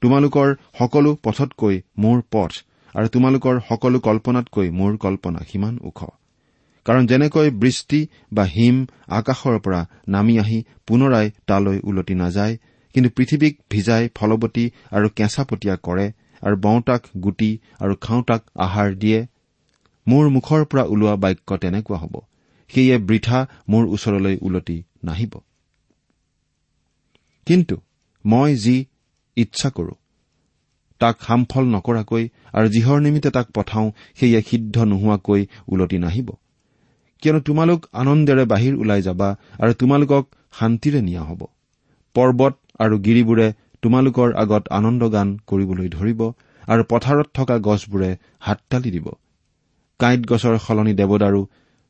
তোমালোকৰ 0.01 0.49
সকলো 0.79 1.11
পথতকৈ 1.23 1.75
মোৰ 1.97 2.17
পথ 2.31 2.51
আৰু 2.95 3.07
তোমালোকৰ 3.09 3.55
সকলো 3.69 3.97
কল্পনাতকৈ 3.99 4.67
মোৰ 4.79 4.91
কল্পনা 4.97 5.39
সিমান 5.49 5.75
ওখ। 5.83 5.99
কাৰণ 6.85 7.03
যেনেকৈ 7.07 7.47
বৃষ্টি 7.61 7.99
বা 8.31 8.43
হিম 8.45 8.75
আকাশৰ 9.19 9.59
পৰা 9.59 9.81
নামি 10.07 10.33
আহি 10.39 10.59
পুনৰাই 10.87 11.27
তালৈ 11.47 11.77
ওলটি 11.83 12.15
নাযায় 12.15 12.53
কিন্তু 12.95 13.09
পৃথিৱীক 13.17 13.53
ভিজাই 13.71 14.03
ফলৱতী 14.15 14.65
আৰু 14.91 15.07
কেঁচাপতীয়া 15.17 15.75
কৰে 15.87 16.07
আৰু 16.43 16.55
বওঁতাক 16.65 17.01
গুটি 17.23 17.51
আৰু 17.79 17.93
খাওঁতাক 18.01 18.41
আহাৰ 18.65 18.89
দিয়ে 19.01 19.19
মোৰ 20.07 20.25
মুখৰ 20.35 20.61
পৰা 20.71 20.83
ওলোৱা 20.93 21.15
বাক্য 21.23 21.49
তেনেকুৱা 21.57 21.97
হ'ব। 21.97 22.15
সেয়ে 22.73 22.95
বৃথা 23.07 23.39
মোৰ 23.69 23.83
ওচৰলৈ 23.87 24.35
ওলটি 24.41 24.77
নাহিব। 25.03 25.33
কিন্তু 27.47 27.75
মই 28.25 28.51
যি 28.55 28.75
ইচ্ছা 29.37 29.69
কৰো 29.69 29.93
তাক 31.01 31.15
হামফল 31.27 31.65
নকৰাকৈ 31.75 32.23
আৰু 32.53 32.67
যিহৰ 32.69 32.99
নিমিত্তে 33.01 33.31
তাক 33.31 33.47
পঠাওঁ 33.55 33.87
সেয়ে 34.15 34.39
সিদ্ধ 34.41 34.75
নোহোৱাকৈ 34.91 35.41
ওলটি 35.67 35.97
নাহিব। 35.97 36.29
কিয়নো 37.23 37.39
তোমালোক 37.39 37.79
আনন্দেৰে 37.93 38.43
বাহিৰ 38.45 38.73
ওলাই 38.75 39.01
যাবা 39.01 39.29
আৰু 39.59 39.73
তোমালোকক 39.73 40.23
শান্তিৰে 40.59 40.99
নিয়া 41.01 41.23
হ'ব। 41.23 41.41
পৰ্বত 42.15 42.53
আৰু 42.79 42.95
গিৰিবোৰে 43.05 43.47
তোমালোকৰ 43.83 44.29
আগত 44.33 44.63
আনন্দ 44.69 45.01
গান 45.09 45.29
কৰিবলৈ 45.47 45.87
ধৰিব 45.89 46.21
আৰু 46.67 46.83
পথাৰত 46.91 47.27
থকা 47.33 47.55
গছবোৰে 47.67 48.09
হাততালি 48.39 48.89
দিব। 48.95 49.07
কাঁইট 49.99 50.21
গছৰ 50.31 50.55
সলনি 50.65 50.93
দেৱদাৰু 50.93 51.41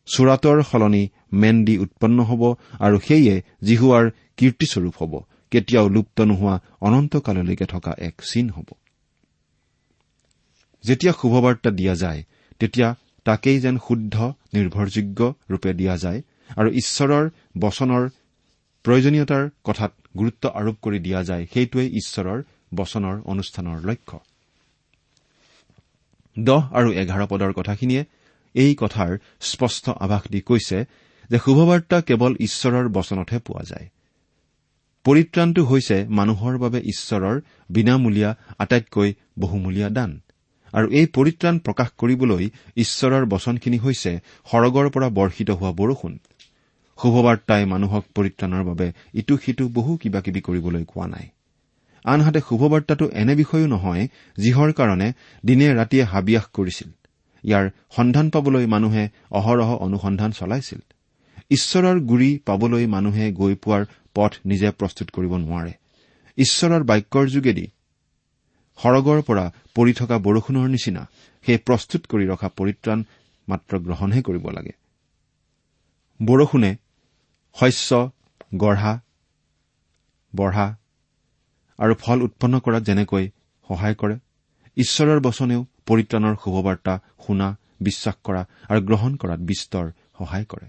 চোৰাটৰ 0.07 0.57
সলনি 0.63 1.03
মেন্দি 1.33 1.75
উৎপন্ন 1.77 2.17
হ'ব 2.29 2.41
আৰু 2.79 2.97
সেয়ে 2.99 3.35
জিহুৱাৰ 3.63 4.05
কীৰ্তিস্বৰূপ 4.37 4.95
হ'ব। 4.99 5.13
কেতিয়াও 5.51 5.87
লুপ্ত 5.89 6.17
নোহোৱা 6.21 6.55
অনন্তকাললৈকে 6.81 7.65
থকা 7.65 7.91
এক 7.99 8.15
চিন 8.21 8.47
হ'ব। 8.49 8.69
যেতিয়া 10.83 11.13
শুভবাৰ্তা 11.13 11.69
দিয়া 11.71 11.95
যায় 11.95 12.21
তেতিয়া 12.59 12.89
তাকেই 13.25 13.57
যেন 13.59 13.75
শুদ্ধ 13.87 14.15
নিৰ্ভৰযোগ্য 14.53 15.19
ৰূপে 15.51 15.71
দিয়া 15.73 15.95
যায় 15.97 16.19
আৰু 16.57 16.69
ঈশ্বৰৰ 16.81 17.25
বচনৰ 17.59 18.03
প্ৰয়োজনীয়তাৰ 18.85 19.43
কথাত 19.63 19.91
গুৰুত্ব 20.17 20.43
আৰোপ 20.59 20.75
কৰি 20.81 20.99
দিয়া 20.99 21.21
যায় 21.23 21.43
সেইটোৱেই 21.53 21.89
ঈশ্বৰৰ 22.01 22.39
বচনৰ 22.75 23.15
অনুষ্ঠানৰ 23.25 23.77
লক্ষ্য। 23.89 24.17
দহ 26.37 26.61
আৰু 26.73 26.89
এঘাৰ 26.93 27.23
পদৰ 27.27 27.51
কথাখিনিয়ে 27.53 28.03
এই 28.55 28.75
কথাৰ 28.75 29.11
স্পষ্ট 29.41 29.89
আভাস 29.89 30.23
দি 30.31 30.41
কৈছে 30.41 30.77
যে 31.29 31.37
শুভবাৰ্তা 31.37 31.97
কেৱল 32.01 32.33
ঈশ্বৰৰ 32.39 32.89
বচনতহে 32.89 33.39
পোৱা 33.39 33.63
যায়। 33.63 33.87
পৰিত্ৰাণটো 35.05 35.61
হৈছে 35.63 36.05
মানুহৰ 36.09 36.57
বাবে 36.57 36.79
ঈশ্বৰৰ 36.79 37.41
বিনামূলীয়া 37.69 38.37
আটাইতকৈ 38.59 39.13
বহুমূলীয়া 39.39 39.89
দান। 39.89 40.11
আৰু 40.73 40.87
এই 40.89 41.05
পৰিত্ৰাণ 41.05 41.59
প্ৰকাশ 41.59 41.89
কৰিবলৈ 41.97 42.49
ঈশ্বৰৰ 42.77 43.25
বচনখিনি 43.25 43.77
হৈছে 43.77 44.11
সৰগৰ 44.51 44.89
পৰা 44.89 45.09
বৰ্ষিত 45.09 45.49
হোৱা 45.49 45.71
বৰষুণ। 45.71 46.13
শুভবাৰ্তাই 46.99 47.65
মানুহক 47.65 48.03
পৰিত্ৰাণৰ 48.15 48.63
বাবে 48.63 48.93
ইটো 49.13 49.37
সিটো 49.37 49.67
বহু 49.67 49.97
কিবা 49.97 50.19
কিবি 50.21 50.41
কৰিবলৈ 50.41 50.83
কোৱা 50.83 51.07
নাই। 51.07 51.27
আনহাতে 52.05 52.39
শুভবাৰ্তাটো 52.39 53.05
এনে 53.09 53.35
বিষয়ো 53.35 53.67
নহয় 53.67 54.07
যিহৰ 54.37 54.71
কাৰণে 54.71 55.07
দিনে 55.45 55.67
ৰাতিয়ে 55.73 56.03
হাবিয়াস 56.03 56.45
কৰিছিল। 56.53 56.89
ইয়াৰ 57.43 57.65
সন্ধান 57.95 58.27
পাবলৈ 58.29 58.65
মানুহে 58.65 59.03
অহৰহ 59.31 59.69
অনুসন্ধান 59.85 60.31
চলাইছিল। 60.31 60.79
ঈশ্বৰৰ 61.49 61.97
গুৰি 62.01 62.29
পাবলৈ 62.45 62.85
মানুহে 62.85 63.25
গৈ 63.31 63.53
পোৱাৰ 63.55 63.83
পথ 64.15 64.31
নিজে 64.45 64.69
প্ৰস্তুত 64.79 65.07
কৰিব 65.15 65.33
নোৱাৰে। 65.37 65.73
ঈশ্বৰৰ 66.37 66.83
বাক্যৰ 66.83 67.25
যোগেদি 67.29 67.65
সৰগৰ 68.79 69.19
পৰা 69.21 69.45
পৰি 69.75 69.93
থকা 69.93 70.15
বৰষুণৰ 70.17 70.67
নিচিনা 70.67 71.01
সেই 71.45 71.57
প্ৰস্তুত 71.57 72.01
কৰি 72.11 72.25
ৰখা 72.27 72.49
পৰিত্ৰাণ 72.57 72.99
মাত্ৰ 73.47 73.73
গ্ৰহণহে 73.79 74.21
কৰিব 74.21 74.45
লাগে। 74.49 74.73
বৰষুণে 76.19 76.71
শস্য 77.55 77.89
গঢ়া 78.57 78.93
বঢ়া 80.33 80.67
আৰু 81.79 81.93
ফল 81.93 82.17
উৎপন্ন 82.21 82.55
কৰাত 82.59 82.83
যেনেকৈ 82.83 83.25
সহায় 83.67 83.95
কৰে 83.95 84.15
ঈশ্বৰৰ 84.77 85.19
বচনেও 85.19 85.61
পৰিত্ৰাণৰ 85.87 86.35
শুভবাৰ্তা 86.43 86.93
শুনা 87.27 87.47
বিশ্বাস 87.81 88.15
কৰা 88.23 88.41
আৰু 88.69 88.79
গ্ৰহণ 88.87 89.11
কৰাত 89.15 89.39
বিস্তৰ 89.49 89.85
সহায় 90.17 90.45
কৰে। 90.45 90.67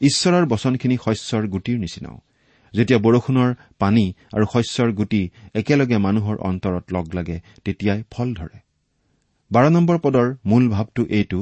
ঈশ্বৰৰ 0.00 0.44
বচনখিনি 0.46 0.96
শস্যৰ 1.04 1.44
গুটিৰ 1.46 1.78
নিচিনাও। 1.78 2.18
যেতিয়া 2.74 2.98
বৰষুণৰ 2.98 3.50
পানী 3.78 4.04
আৰু 4.34 4.46
শস্যৰ 4.52 4.92
গুটি 4.92 5.22
একেলগে 5.54 5.98
মানুহৰ 5.98 6.36
অন্তৰত 6.48 6.84
লগ 6.92 7.14
লাগে 7.14 7.40
তেতিয়াই 7.64 8.02
ফল 8.10 8.28
ধৰে। 8.34 8.58
বাৰ 9.50 9.70
নম্বৰ 9.70 9.98
পদৰ 9.98 10.26
মূল 10.44 10.64
ভাৱটো 10.68 11.02
এইটো 11.18 11.40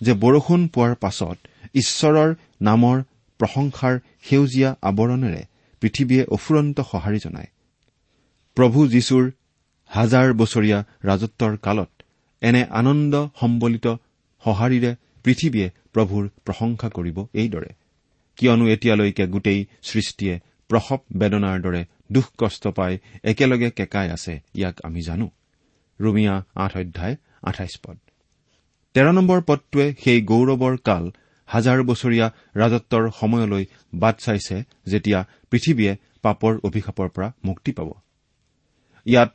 যে 0.00 0.12
বৰষুণ 0.14 0.68
পোৱাৰ 0.68 0.94
পাছত 0.94 1.38
ঈশ্বৰৰ 1.74 2.30
নামৰ 2.60 2.96
প্ৰশংসাৰ 3.40 3.94
সেউজীয়া 4.22 4.70
আৱৰণেৰে 4.82 5.42
পৃথিৱীয়ে 5.82 6.24
অফুৰন্ত 6.24 6.80
সঁহাৰি 6.80 7.18
জনায়। 7.18 7.50
প্ৰভু 8.56 8.78
যীশুৰ 8.88 9.24
হাজাৰ 9.90 10.32
বছৰীয়া 10.32 10.78
ৰাজত্বৰ 11.04 11.56
কালত 11.56 11.90
এনে 12.48 12.62
আনন্দ 12.80 13.14
সম্বলিত 13.40 13.86
সঁহাৰিৰে 14.44 14.90
পৃথিৱীয়ে 15.24 15.68
প্ৰভুৰ 15.94 16.24
প্ৰশংসা 16.46 16.88
কৰিব 16.96 17.18
এইদৰে। 17.42 17.70
কিয়নো 18.38 18.64
এতিয়ালৈকে 18.74 19.24
গোটেই 19.34 19.60
সৃষ্টিয়ে 19.88 20.34
প্ৰসৱ 20.70 21.00
বেদনাৰ 21.20 21.56
দৰে 21.64 21.82
দুখ 22.12 22.26
কষ্ট 22.38 22.64
পাই 22.78 22.92
একেলগে 23.24 23.68
কেঁকাই 23.70 24.08
আছে 24.16 24.34
ইয়াক 24.54 24.76
আমি 24.86 25.00
জানো। 25.02 25.26
ৰুমিয়া 26.00 26.34
আঠ 26.54 26.72
অধ্যায় 26.76 27.14
আঠাইছ 27.42 27.74
পদ। 27.84 27.96
তেৰ 28.94 29.06
নম্বৰ 29.12 29.38
পদটোৱে 29.48 29.86
সেই 30.04 30.20
গৌৰৱৰ 30.30 30.74
কাল 30.88 31.04
হাজাৰ 31.48 31.78
বছৰীয়া 31.82 32.26
ৰাজত্বৰ 32.56 33.04
সময়লৈ 33.20 33.64
বাট 33.94 34.16
চাইছে 34.24 34.56
যেতিয়া 34.86 35.20
পৃথিৱীয়ে 35.50 35.92
পাপৰ 36.22 36.52
অভিশাপৰ 36.68 37.08
পৰা 37.14 37.28
মুক্তি 37.44 37.72
পাব। 37.72 37.88
ইয়াত 39.06 39.32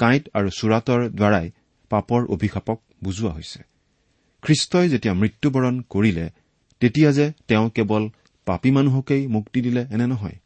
কাঁইট 0.00 0.24
আৰু 0.34 0.48
চুৰাটৰ 0.58 1.00
দ্বাৰাই 1.18 1.46
পাপৰ 1.92 2.20
অভিশাপক 2.34 2.78
বুজোৱা 3.04 3.32
হৈছে। 3.36 3.60
খ্ৰীষ্টই 4.42 4.86
যেতিয়া 4.92 5.14
মৃত্যুবৰণ 5.14 5.74
কৰিলে 5.92 6.26
তেতিয়া 6.82 7.10
যে 7.18 7.26
তেওঁ 7.48 7.66
কেৱল 7.76 8.04
পাপী 8.46 8.70
মানুহকেই 8.70 9.22
মুক্তি 9.26 9.58
দিলে 9.66 9.82
এনে 9.94 10.06
নহয় 10.06 10.36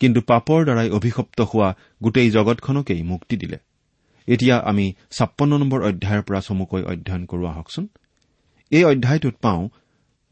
কিন্তু 0.00 0.20
পাপৰ 0.30 0.60
দ্বাৰাই 0.64 0.88
অভিশপ্ত 0.90 1.38
হোৱা 1.50 1.68
গোটেই 2.02 2.28
জগতখনকেই 2.30 3.02
মুক্তি 3.02 3.34
দিলে। 3.36 3.58
এতিয়া 4.28 4.56
আমি 4.70 4.86
ছাপন্ন 5.10 5.52
নম্বৰ 5.58 5.80
অধ্যায়ৰ 5.82 6.22
পৰা 6.22 6.40
চমুকৈ 6.40 6.82
অধ্যয়ন 6.92 7.22
কৰো 7.26 7.44
আহকচোন। 7.46 7.84
এই 8.72 8.84
অধ্যায়টোত 8.84 9.34
পাওঁ 9.44 9.62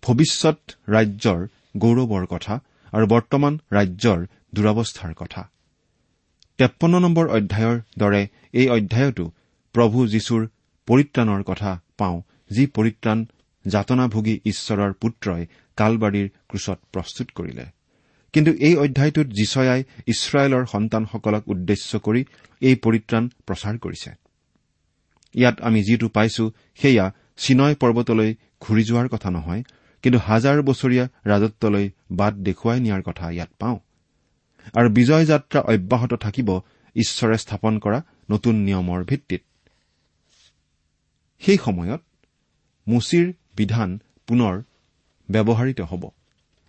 ভৱিষ্যৎ 0.03 0.61
ৰাজ্যৰ 0.88 1.40
গৌৰৱৰ 1.77 2.25
কথা 2.27 2.55
আৰু 2.93 3.05
বৰ্তমান 3.07 3.53
ৰাজ্যৰ 3.73 4.21
দুৰৱস্থাৰ 4.55 5.12
কথা। 5.14 5.43
তেপন্ন 6.59 6.95
নম্বৰ 6.99 7.27
অধ্যায়ৰ 7.37 7.77
দৰে 7.99 8.23
এই 8.53 8.66
অধ্যায়তো 8.69 9.25
প্ৰভু 9.74 10.06
যীশুৰ 10.06 10.42
পৰিত্ৰাণৰ 10.88 11.42
কথা 11.42 11.70
পাওঁ 11.98 12.22
যি 12.52 12.66
পৰিত্ৰাণ 12.66 13.18
যাতনাভোগী 13.64 14.40
ঈশ্বৰৰ 14.44 14.92
পুত্ৰই 14.92 15.46
কালবাৰীৰ 15.76 16.28
ক্ৰুচত 16.48 16.78
প্ৰস্তুত 16.92 17.28
কৰিলে। 17.30 17.64
কিন্তু 18.33 18.50
এই 18.52 18.74
অধ্যায়টোত 18.76 19.26
যীচয়াই 19.26 19.85
ইছৰাইলৰ 20.06 20.64
সন্তানসকলক 20.66 21.42
উদ্দেশ্য 21.48 21.98
কৰি 21.98 22.24
এই 22.61 22.74
পৰিত্ৰাণ 22.74 23.28
প্ৰচাৰ 23.46 23.78
কৰিছে। 23.78 24.11
ইয়াত 25.35 25.56
আমি 25.61 25.83
যিটো 25.83 26.09
পাইছো 26.09 26.44
সেয়া 26.80 27.06
চিনয় 27.37 27.74
পৰ্বতলৈ 27.74 28.35
ঘূৰি 28.61 28.83
যোৱাৰ 28.85 29.09
কথা 29.09 29.30
নহয় 29.30 29.62
কিন্তু 30.02 30.18
হাজাৰ 30.18 30.62
বছৰীয়া 30.62 31.04
ৰাজত্বলৈ 31.26 31.90
বাট 32.11 32.35
দেখুৱাই 32.35 32.80
নিয়াৰ 32.80 33.02
কথা 33.02 33.30
ইয়াত 33.30 33.50
পাওঁ। 33.59 33.78
আৰু 34.74 34.88
বিজয় 34.90 35.24
যাত্ৰা 35.24 35.61
অব্যাহত 35.61 36.12
থাকিব 36.14 36.48
ঈশ্বৰে 36.96 37.37
স্থাপন 37.38 37.78
কৰা 37.78 37.98
নতুন 38.30 38.54
নিয়মৰ 38.54 39.04
ভিত্তিত। 39.04 39.42
সেই 41.40 41.59
সময়ত 41.64 42.00
মুচিৰ 42.88 43.33
বিধান 43.57 43.98
পুনৰ 44.26 44.62
ব্যৱহাৰিত 45.31 45.81
হ'ব। 45.81 46.11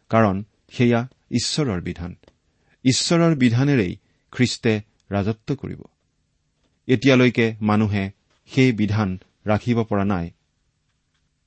কাৰণ 0.09 0.43
সেয়া 0.71 1.07
ঈশ্বৰৰ 1.31 1.81
বিধান। 1.81 2.15
ঈশ্বৰৰ 2.83 3.35
বিধানেৰেই 3.35 3.95
খ্ৰীষ্টে 4.31 4.81
ৰাজত্ব 5.11 5.55
কৰিব। 5.55 5.81
এতিয়ালৈকে 6.87 7.55
মানুহে 7.61 8.11
সেই 8.45 8.71
বিধান 8.71 9.17
ৰাখিব 9.45 9.83
পৰা 9.83 10.05
নাই। 10.05 10.31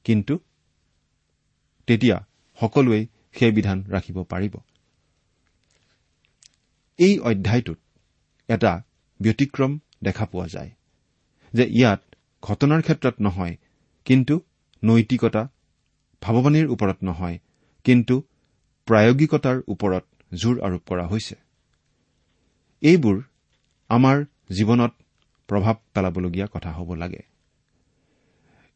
কিন্তু 0.04 0.38
তেতিয়া 1.86 2.26
সকলোৱেই 2.60 3.06
সেই 3.38 3.52
বিধান 3.52 3.84
ৰাখিব 3.84 4.22
পাৰিব। 4.22 4.56
এই 6.98 7.18
অধ্যায়টোত 7.18 7.78
এটা 8.48 8.82
ব্যতিক্ৰম 9.22 9.78
দেখা 10.02 10.26
পোৱা 10.26 10.48
যায় 10.48 10.70
যে 11.52 11.64
ইয়াত 11.66 12.13
ঘটনাৰ 12.44 12.80
ক্ষেত্ৰত 12.82 13.16
নহয় 13.20 13.54
কিন্তু 14.06 14.34
নৈতিকতা 14.82 15.42
ভাৱবাণীৰ 16.22 16.66
ওপৰত 16.68 16.98
নহয় 17.02 17.38
কিন্তু 17.84 18.14
প্ৰায়োগিকতাৰ 18.88 19.56
ওপৰত 19.68 20.04
জোৰ 20.34 20.56
আৰোপ 20.60 20.82
কৰা 20.88 21.04
হৈছে। 21.06 21.36
এইবোৰ 22.82 23.16
আমাৰ 23.90 24.16
জীৱনত 24.50 24.92
প্ৰভাৱ 25.48 25.76
পেলাবলগীয়া 25.94 26.46
কথা 26.46 26.70
হ'ব 26.72 26.90
লাগে। 26.94 27.22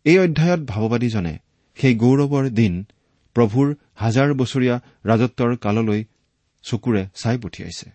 এই 0.04 0.18
অধ্যায়ত 0.18 0.60
ভাৱবাদীজনে 0.66 1.34
সেই 1.78 1.94
গৌৰৱৰ 1.94 2.46
দিন 2.50 2.74
প্ৰভুৰ 3.36 3.66
হাজাৰ 3.94 4.28
বছৰীয়া 4.34 4.76
ৰাজত্বৰ 5.04 5.50
কাললৈ 5.56 6.00
চকুৰে 6.64 7.02
চাই 7.14 7.36
পঠিয়াইছে। 7.38 7.88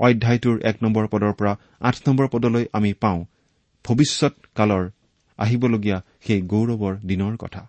অধ্যায়টোৰ 0.00 0.56
এক 0.62 0.76
নম্বৰ 0.82 1.04
পদৰ 1.06 1.32
পৰা 1.32 1.52
আঠ 1.80 1.96
নম্বৰ 2.08 2.26
পদলৈ 2.28 2.64
আমি 2.72 2.92
পাওঁ 2.92 3.20
ভৱিষ্যৎ 3.86 4.34
কালৰ 4.54 4.84
আহিবলগীয়া 5.38 5.98
সেই 6.26 6.40
গৌৰৱৰ 6.42 6.94
দিনৰ 7.06 7.36
কথা। 7.36 7.62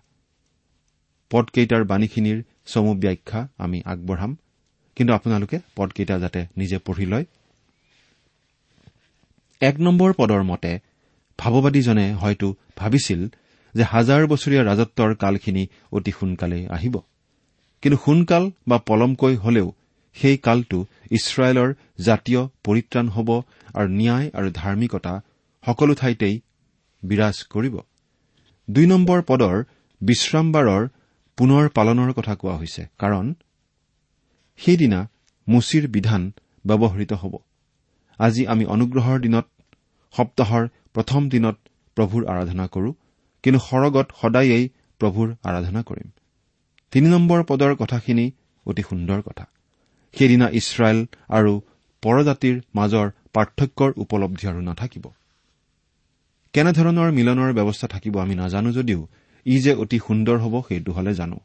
পদকেইটাৰ 1.30 1.84
বাণীখিনিৰ 1.84 2.38
চমু 2.66 2.94
ব্যাখ্যা 2.94 3.48
আমি 3.58 3.82
আগবঢ়াম। 3.84 4.36
কিন্তু 4.96 5.12
আপোনালোকে 5.14 5.58
পদকেইটা 5.76 6.18
যাতে 6.18 6.40
নিজে 6.56 6.78
পঢ়ি 6.78 7.06
লয়। 7.06 7.24
এক 9.60 9.80
নম্বৰ 9.80 10.12
পদৰ 10.12 10.42
মতে 10.42 10.72
ভাৱবাদীজনে 11.38 12.06
হয়তো 12.12 12.54
ভাবিছিল 12.76 13.20
যে 13.74 13.82
হাজাৰ 13.82 14.26
বছৰীয়া 14.26 14.62
ৰাজত্বৰ 14.64 15.14
কালখিনি 15.14 15.66
অতি 15.92 16.12
সোনকালেই 16.20 16.66
আহিব। 16.66 16.94
কিন্তু 17.82 17.98
সোনকাল 18.04 18.50
বা 18.68 18.78
পলমকৈ 18.78 19.34
হলেও 19.36 19.72
সেই 20.16 20.36
কালটো 20.36 20.78
ইছৰাইলৰ 21.10 21.74
জাতীয় 22.00 22.40
পৰিত্ৰাণ 22.64 23.06
হ'ব 23.08 23.28
আৰু 23.74 23.88
ন্যায় 23.88 24.30
আৰু 24.34 24.48
ধাৰ্মিকতা 24.54 25.12
সকলো 25.68 25.94
ঠাইতেই 25.94 26.34
বিৰাজ 27.02 27.36
কৰিব। 27.52 27.74
দুই 28.68 28.86
নম্বৰ 28.86 29.18
পদৰ 29.30 29.56
বিশ্ৰামবাৰৰ 30.00 30.82
পুনৰ 31.38 31.64
পালনৰ 31.76 32.10
কথা 32.18 32.34
কোৱা 32.40 32.54
হৈছে 32.60 32.82
কাৰণ 32.98 33.26
সেইদিনা 34.58 35.00
মুচিৰ 35.46 35.84
বিধান 35.88 36.22
ব্যৱহৃত 36.64 37.12
হ'ব। 37.12 37.34
আজি 38.18 38.42
আমি 38.46 38.64
অনুগ্ৰহৰ 38.74 39.18
দিনত 39.20 39.46
সপ্তাহৰ 40.14 40.64
প্ৰথম 40.94 41.28
দিনত 41.28 41.56
প্ৰভুৰ 41.96 42.22
আৰাধনা 42.32 42.66
কৰো 42.74 42.90
কিন্তু 43.44 43.60
সৰগত 43.68 44.06
সদায়েই 44.20 44.64
প্ৰভুৰ 45.00 45.28
আৰাধনা 45.48 45.80
কৰিম। 45.82 46.08
তিনি 46.92 47.08
নম্বৰ 47.08 47.40
পদৰ 47.44 47.72
কথাখিনি 47.74 48.26
অতি 48.66 48.82
সুন্দৰ 48.82 49.20
কথা। 49.22 49.44
সেইদিনা 50.14 50.46
ইছৰাইল 50.60 50.98
আৰু 51.28 51.52
পৰজাতিৰ 52.02 52.56
মাজৰ 52.74 53.06
পাৰ্থক্যৰ 53.34 53.90
উপলব্ধি 53.96 54.44
আৰু 54.48 54.60
নাথাকিব। 54.60 55.04
কেনেধৰণৰ 56.54 57.08
মিলনৰ 57.18 57.50
ব্যৱস্থা 57.58 57.86
থাকিব 57.94 58.14
আমি 58.24 58.34
নাজানো 58.34 58.70
যদিও 58.78 59.00
ই 59.46 59.56
যে 59.64 59.72
অতি 59.82 59.98
সুন্দৰ 60.06 60.36
হ'ব 60.44 60.54
সেইটো 60.68 60.90
হলে 60.92 61.12
জানো। 61.14 61.38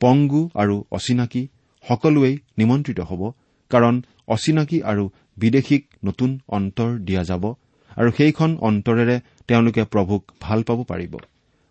পংগু 0.00 0.42
আৰু 0.54 0.74
অচিনাকি 0.96 1.42
সকলোৱেই 1.84 2.34
নিমন্ত্ৰিত 2.58 3.00
হ'ব 3.08 3.22
কাৰণ 3.70 3.94
অচিনাকি 4.34 4.78
আৰু 4.90 5.04
বিদেশীক 5.36 5.82
নতুন 6.04 6.30
অন্তৰ 6.56 6.90
দিয়া 6.98 7.22
যাব 7.30 7.44
আৰু 7.96 8.10
সেইখন 8.18 8.50
অন্তৰেৰে 8.68 9.16
তেওঁলোকে 9.48 9.82
প্ৰভুক 9.84 10.22
ভাল 10.40 10.60
পাব 10.68 10.78
পাৰিব। 10.90 11.14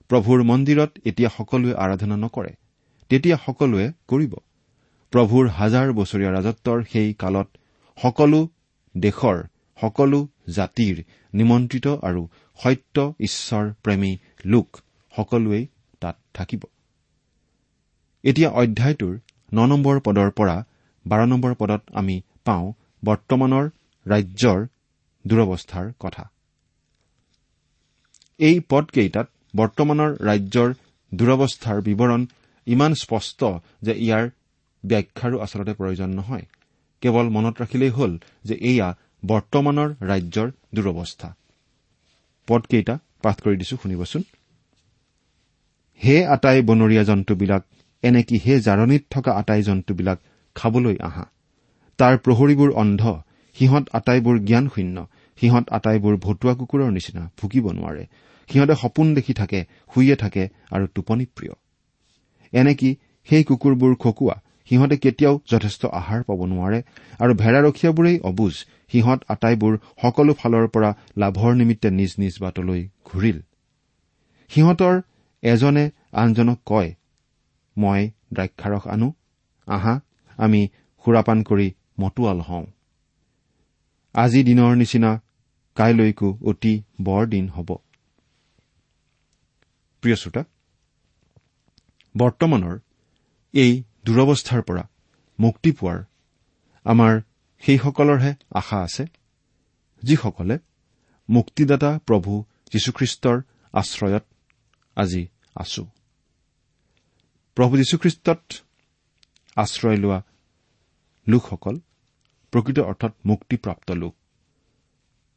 প্ৰভুৰ 0.09 0.39
মন্দিৰত 0.43 0.91
এতিয়া 1.09 1.29
সকলোৱে 1.37 1.73
আৰাধনা 1.83 2.15
নকৰে 2.15 2.51
তেতিয়া 3.11 3.37
সকলোৱে 3.45 3.85
কৰিব। 4.07 4.33
প্ৰভুৰ 5.13 5.45
হাজাৰ 5.57 5.87
বছৰীয়া 5.99 6.31
ৰাজত্বৰ 6.37 6.77
সেই 6.91 7.09
কালত 7.13 7.47
সকলো 7.97 8.39
দেশৰ 8.95 9.37
সকলো 9.83 10.19
জাতিৰ 10.57 10.95
নিমন্ত্ৰিত 11.33 11.87
আৰু 12.07 12.21
সত্য 12.59 12.97
ঈশ্বৰ 13.19 13.65
প্ৰেমী 13.83 14.11
লোক 14.45 14.67
সকলোৱেই 15.13 15.63
তাত 16.01 16.15
থাকিব। 16.33 16.61
এতিয়া 18.23 18.49
অধ্যায়টোৰ 18.51 19.13
ন 19.53 19.65
নম্বৰ 19.71 19.99
পদৰ 19.99 20.29
পৰা 20.31 20.55
বাৰ 21.05 21.21
নম্বৰ 21.27 21.53
পদত 21.59 21.81
আমি 21.93 22.15
পাওঁ 22.45 22.65
বৰ্তমানৰ 23.03 23.65
ৰাজ্যৰ 24.05 24.59
দুৰৱস্থাৰ 25.25 25.85
কথা। 25.99 26.23
এই 28.39 28.55
পদকেইটাত 28.69 29.27
বৰ্তমানৰ 29.55 30.11
ৰাজ্যৰ 30.21 30.69
দুৰৱস্থাৰ 31.11 31.77
বিৱৰণ 31.81 32.21
ইমান 32.67 32.91
স্পষ্ট 32.93 33.39
যে 33.81 33.93
ইয়াৰ 34.05 34.25
ব্যাখ্যাৰো 34.83 35.37
আচলতে 35.39 35.73
প্ৰয়োজন 35.73 36.09
নহয়। 36.09 36.45
কেৱল 37.01 37.25
মনত 37.29 37.55
ৰাখিলেই 37.61 37.89
হ'ল 37.89 38.11
যে 38.43 38.55
এয়া 38.61 38.87
বৰ্তমানৰ 39.23 39.89
ৰাজ্যৰ 40.01 40.47
দুৰৱস্থা। 40.75 41.27
পদকেইটা 42.47 42.95
পাঠ 43.21 43.37
কৰি 43.41 43.55
দিছো 43.57 43.75
শুনিবচোন। 43.77 44.23
হে 46.01 46.15
আটাই 46.25 46.61
বনৰীয়া 46.61 47.03
জন্তুবিলাক 47.03 47.63
এনেকি 48.03 48.35
হে 48.37 48.53
জাৰণিত 48.59 49.03
থকা 49.09 49.31
আটাই 49.31 49.61
জন্তুবিলাক 49.63 50.19
খাবলৈ 50.55 50.97
আহা? 51.01 51.25
তাৰ 51.99 52.17
প্ৰহৰীবোৰ 52.17 52.69
অন্ধ 52.73 53.01
সিহঁত 53.55 53.85
আটাইবোৰ 53.93 54.39
জ্ঞান 54.39 54.65
শূন্য 54.69 54.97
সিহঁত 55.37 55.65
আটাইবোৰ 55.69 56.15
ভতুৱা 56.17 56.53
কুকুৰৰ 56.53 56.91
নিচিনা 56.91 57.23
ভুকিব 57.41 57.65
নোৱাৰে। 57.71 58.03
সিহঁতে 58.49 58.75
সপোন 58.75 59.13
দেখি 59.13 59.33
থাকে 59.33 59.59
শুইয়ে 59.95 60.15
থাকে 60.15 60.43
আৰু 60.71 60.85
টোপনি 60.95 61.25
প্ৰিয়। 61.35 61.53
এনেকি 62.53 62.89
সেই 63.29 63.43
কুকুৰবোৰ 63.43 63.93
খকুৱা 63.95 64.35
সিহঁতে 64.69 64.97
কেতিয়াও 64.97 65.35
যথেষ্ট 65.51 65.81
আহাৰ 65.99 66.21
পাব 66.23 66.39
নোৱাৰে 66.51 66.79
আৰু 67.19 67.33
ভেড়াৰখীয়াবোৰেই 67.33 68.17
অবুজ 68.23 68.53
সিহঁত 68.91 69.19
আটাইবোৰ 69.29 69.73
সকলো 70.01 70.33
ফালৰ 70.33 70.65
পৰা 70.67 70.89
লাভৰ 71.17 71.51
নিমিত্তে 71.55 71.89
নিজ 71.91 72.11
নিজ 72.19 72.33
বাটলৈ 72.39 72.81
ঘূৰিল। 73.05 73.37
সিহঁতৰ 74.51 74.95
এজনে 75.43 75.85
আনজনক 76.11 76.59
কয় 76.65 76.89
মই 77.77 78.01
দ্ৰাক্ষাৰস 78.33 78.83
আনো। 78.87 79.09
আহা 79.67 79.93
আমি 80.37 80.61
সুৰাপান 81.05 81.39
কৰি 81.43 81.67
মতুৱাল 81.99 82.39
হওঁ। 82.41 82.65
আজি 84.15 84.41
দিনৰ 84.43 84.71
নিচিনা 84.75 85.11
কাইলৈকো 85.77 86.29
অতি 86.41 86.73
বৰ 87.01 87.21
দিন 87.27 87.45
হ'ব। 87.49 87.69
বৰ্তমানৰ 92.15 92.75
এই 93.53 93.73
দুৰৱস্থাৰ 94.05 94.61
পৰা 94.61 94.89
মুক্তি 95.39 95.71
পোৱাৰ 95.71 96.03
আমাৰ 96.83 97.21
সেইসকলৰহে 97.61 98.35
আশা 98.55 98.77
আছে 98.77 99.05
যিসকলে 100.03 100.57
মুক্তিদাতা 101.29 101.99
প্ৰভু 102.05 102.43
যীশুখ্ৰীষ্টৰ 102.73 103.41
আশ্ৰয়ত 103.73 104.23
আজি 104.95 105.27
আছো। 105.55 105.85
প্ৰভু 107.55 107.77
যীশুখ্ৰীষ্টত 107.77 108.53
আশ্ৰয় 109.55 109.97
লোৱা 109.97 110.21
লোকসকল 111.27 111.79
প্ৰকৃত 112.51 112.79
অৰ্থত 112.79 113.13
মুক্তিপ্ৰাপ্ত 113.25 113.91
লোক। 113.91 114.15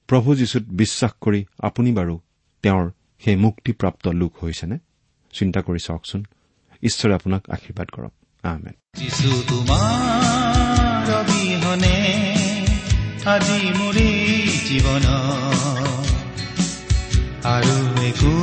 প্ৰভু 0.07 0.37
যীশুত 0.37 0.62
বিশ্বাস 0.62 1.12
কৰি 1.20 1.44
আপুনি 1.59 1.92
বাৰু 1.92 2.20
তেওঁৰ 2.62 2.90
সেই 3.18 3.37
মুক্তিপ্ৰাপ্ত 3.37 4.09
লোক 4.09 4.44
হৈছেনে? 4.44 4.79
চিন্তা 5.33 5.61
কৰি 5.61 5.79
চাওকচোন। 5.79 6.24
ঈশ্বৰে 6.83 7.14
আপোনাক 7.14 7.50
আশীৰ্বাদ 7.50 7.88
কৰক। 7.88 8.12
আমেন 8.46 8.74
যিছু 8.98 9.30
তোমাৰ 9.48 11.06
অবিহনে 11.14 11.96
আজি 13.26 13.61
মোৰ 13.78 13.96
জীৱন। 14.68 15.04
আৰু 17.46 17.76
একো 18.04 18.35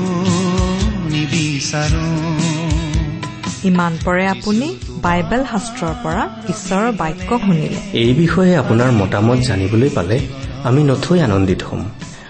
নিবিচাৰো। 1.09 2.07
ইমান 3.63 3.93
পৰে 4.05 4.27
আপুনি 4.27 4.67
বাইবেল 5.01 5.41
শাস্ত্ৰৰ 5.51 5.93
পৰা 6.03 6.23
ঈশ্বৰৰ 6.49 6.91
বাক্য 6.91 7.29
শুনিলে। 7.39 7.79
এই 7.93 8.13
বিষয়ে 8.13 8.53
আপোনাৰ 8.57 8.91
মতামত 8.91 9.39
জানিবলৈ 9.39 9.89
পালে 9.89 10.17
আমি 10.63 10.81
নথৈ 10.83 11.19
আনন্দিত 11.19 11.61
হ'ম। 11.63 11.81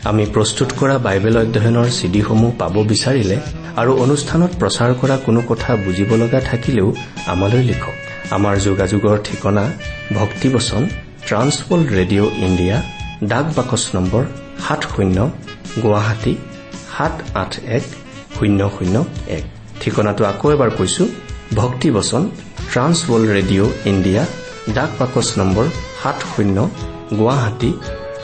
আমি 0.10 0.24
প্ৰস্তুত 0.36 0.70
কৰা 0.80 0.96
বাইবেল 1.08 1.36
অধ্যয়নৰ 1.44 1.88
চিডিসমূহ 2.00 2.52
পাব 2.62 2.76
বিচাৰিলে 2.92 3.38
আৰু 3.82 3.92
অনুষ্ঠানত 4.04 4.52
প্ৰচাৰ 4.62 4.92
কৰা 5.02 5.16
কোনো 5.26 5.42
কথা 5.50 5.72
বুজিব 5.86 6.10
লগা 6.22 6.40
থাকিলেও 6.50 6.88
আমালৈ 7.34 7.64
লিখক। 7.70 7.96
আমাৰ 8.36 8.56
যোগাযোগৰ 8.68 9.18
ঠিকনা 9.28 9.64
ভক্তিবচন 10.20 10.82
ট্ৰান্সৱৰ্ল্ড 11.28 11.88
ৰেডিঅ' 11.98 12.34
ইণ্ডিয়া 12.48 12.78
ডাক 13.32 13.46
বাকচ 13.58 13.84
নম্বৰ 13.96 14.24
সাত 14.66 14.82
শূন্য 14.94 15.18
গুৱাহাটী 15.84 16.34
সাত 16.94 17.16
আঠ 17.42 17.52
এক 17.78 17.86
শূন্য 18.36 18.60
শূন্য 18.76 18.96
এক। 19.38 19.44
ঠিকনাটো 19.82 20.24
আকৌ 20.32 20.48
এবাৰ 20.56 20.72
কৈছো 20.78 21.04
ভক্তিবচন 21.62 22.24
ট্ৰান্সৱৰ্ল্ড 22.72 23.28
ৰেডিঅ' 23.36 23.72
ইণ্ডিয়া 23.92 24.24
ডাক 24.78 24.90
বাকচ 25.00 25.28
নম্বৰ 25.40 25.66
সাত 26.02 26.18
শূন্য 26.32 26.58
গুৱাহাটী 27.20 27.72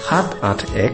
সাত 0.07 0.27
আঠ 0.51 0.59
এক 0.87 0.93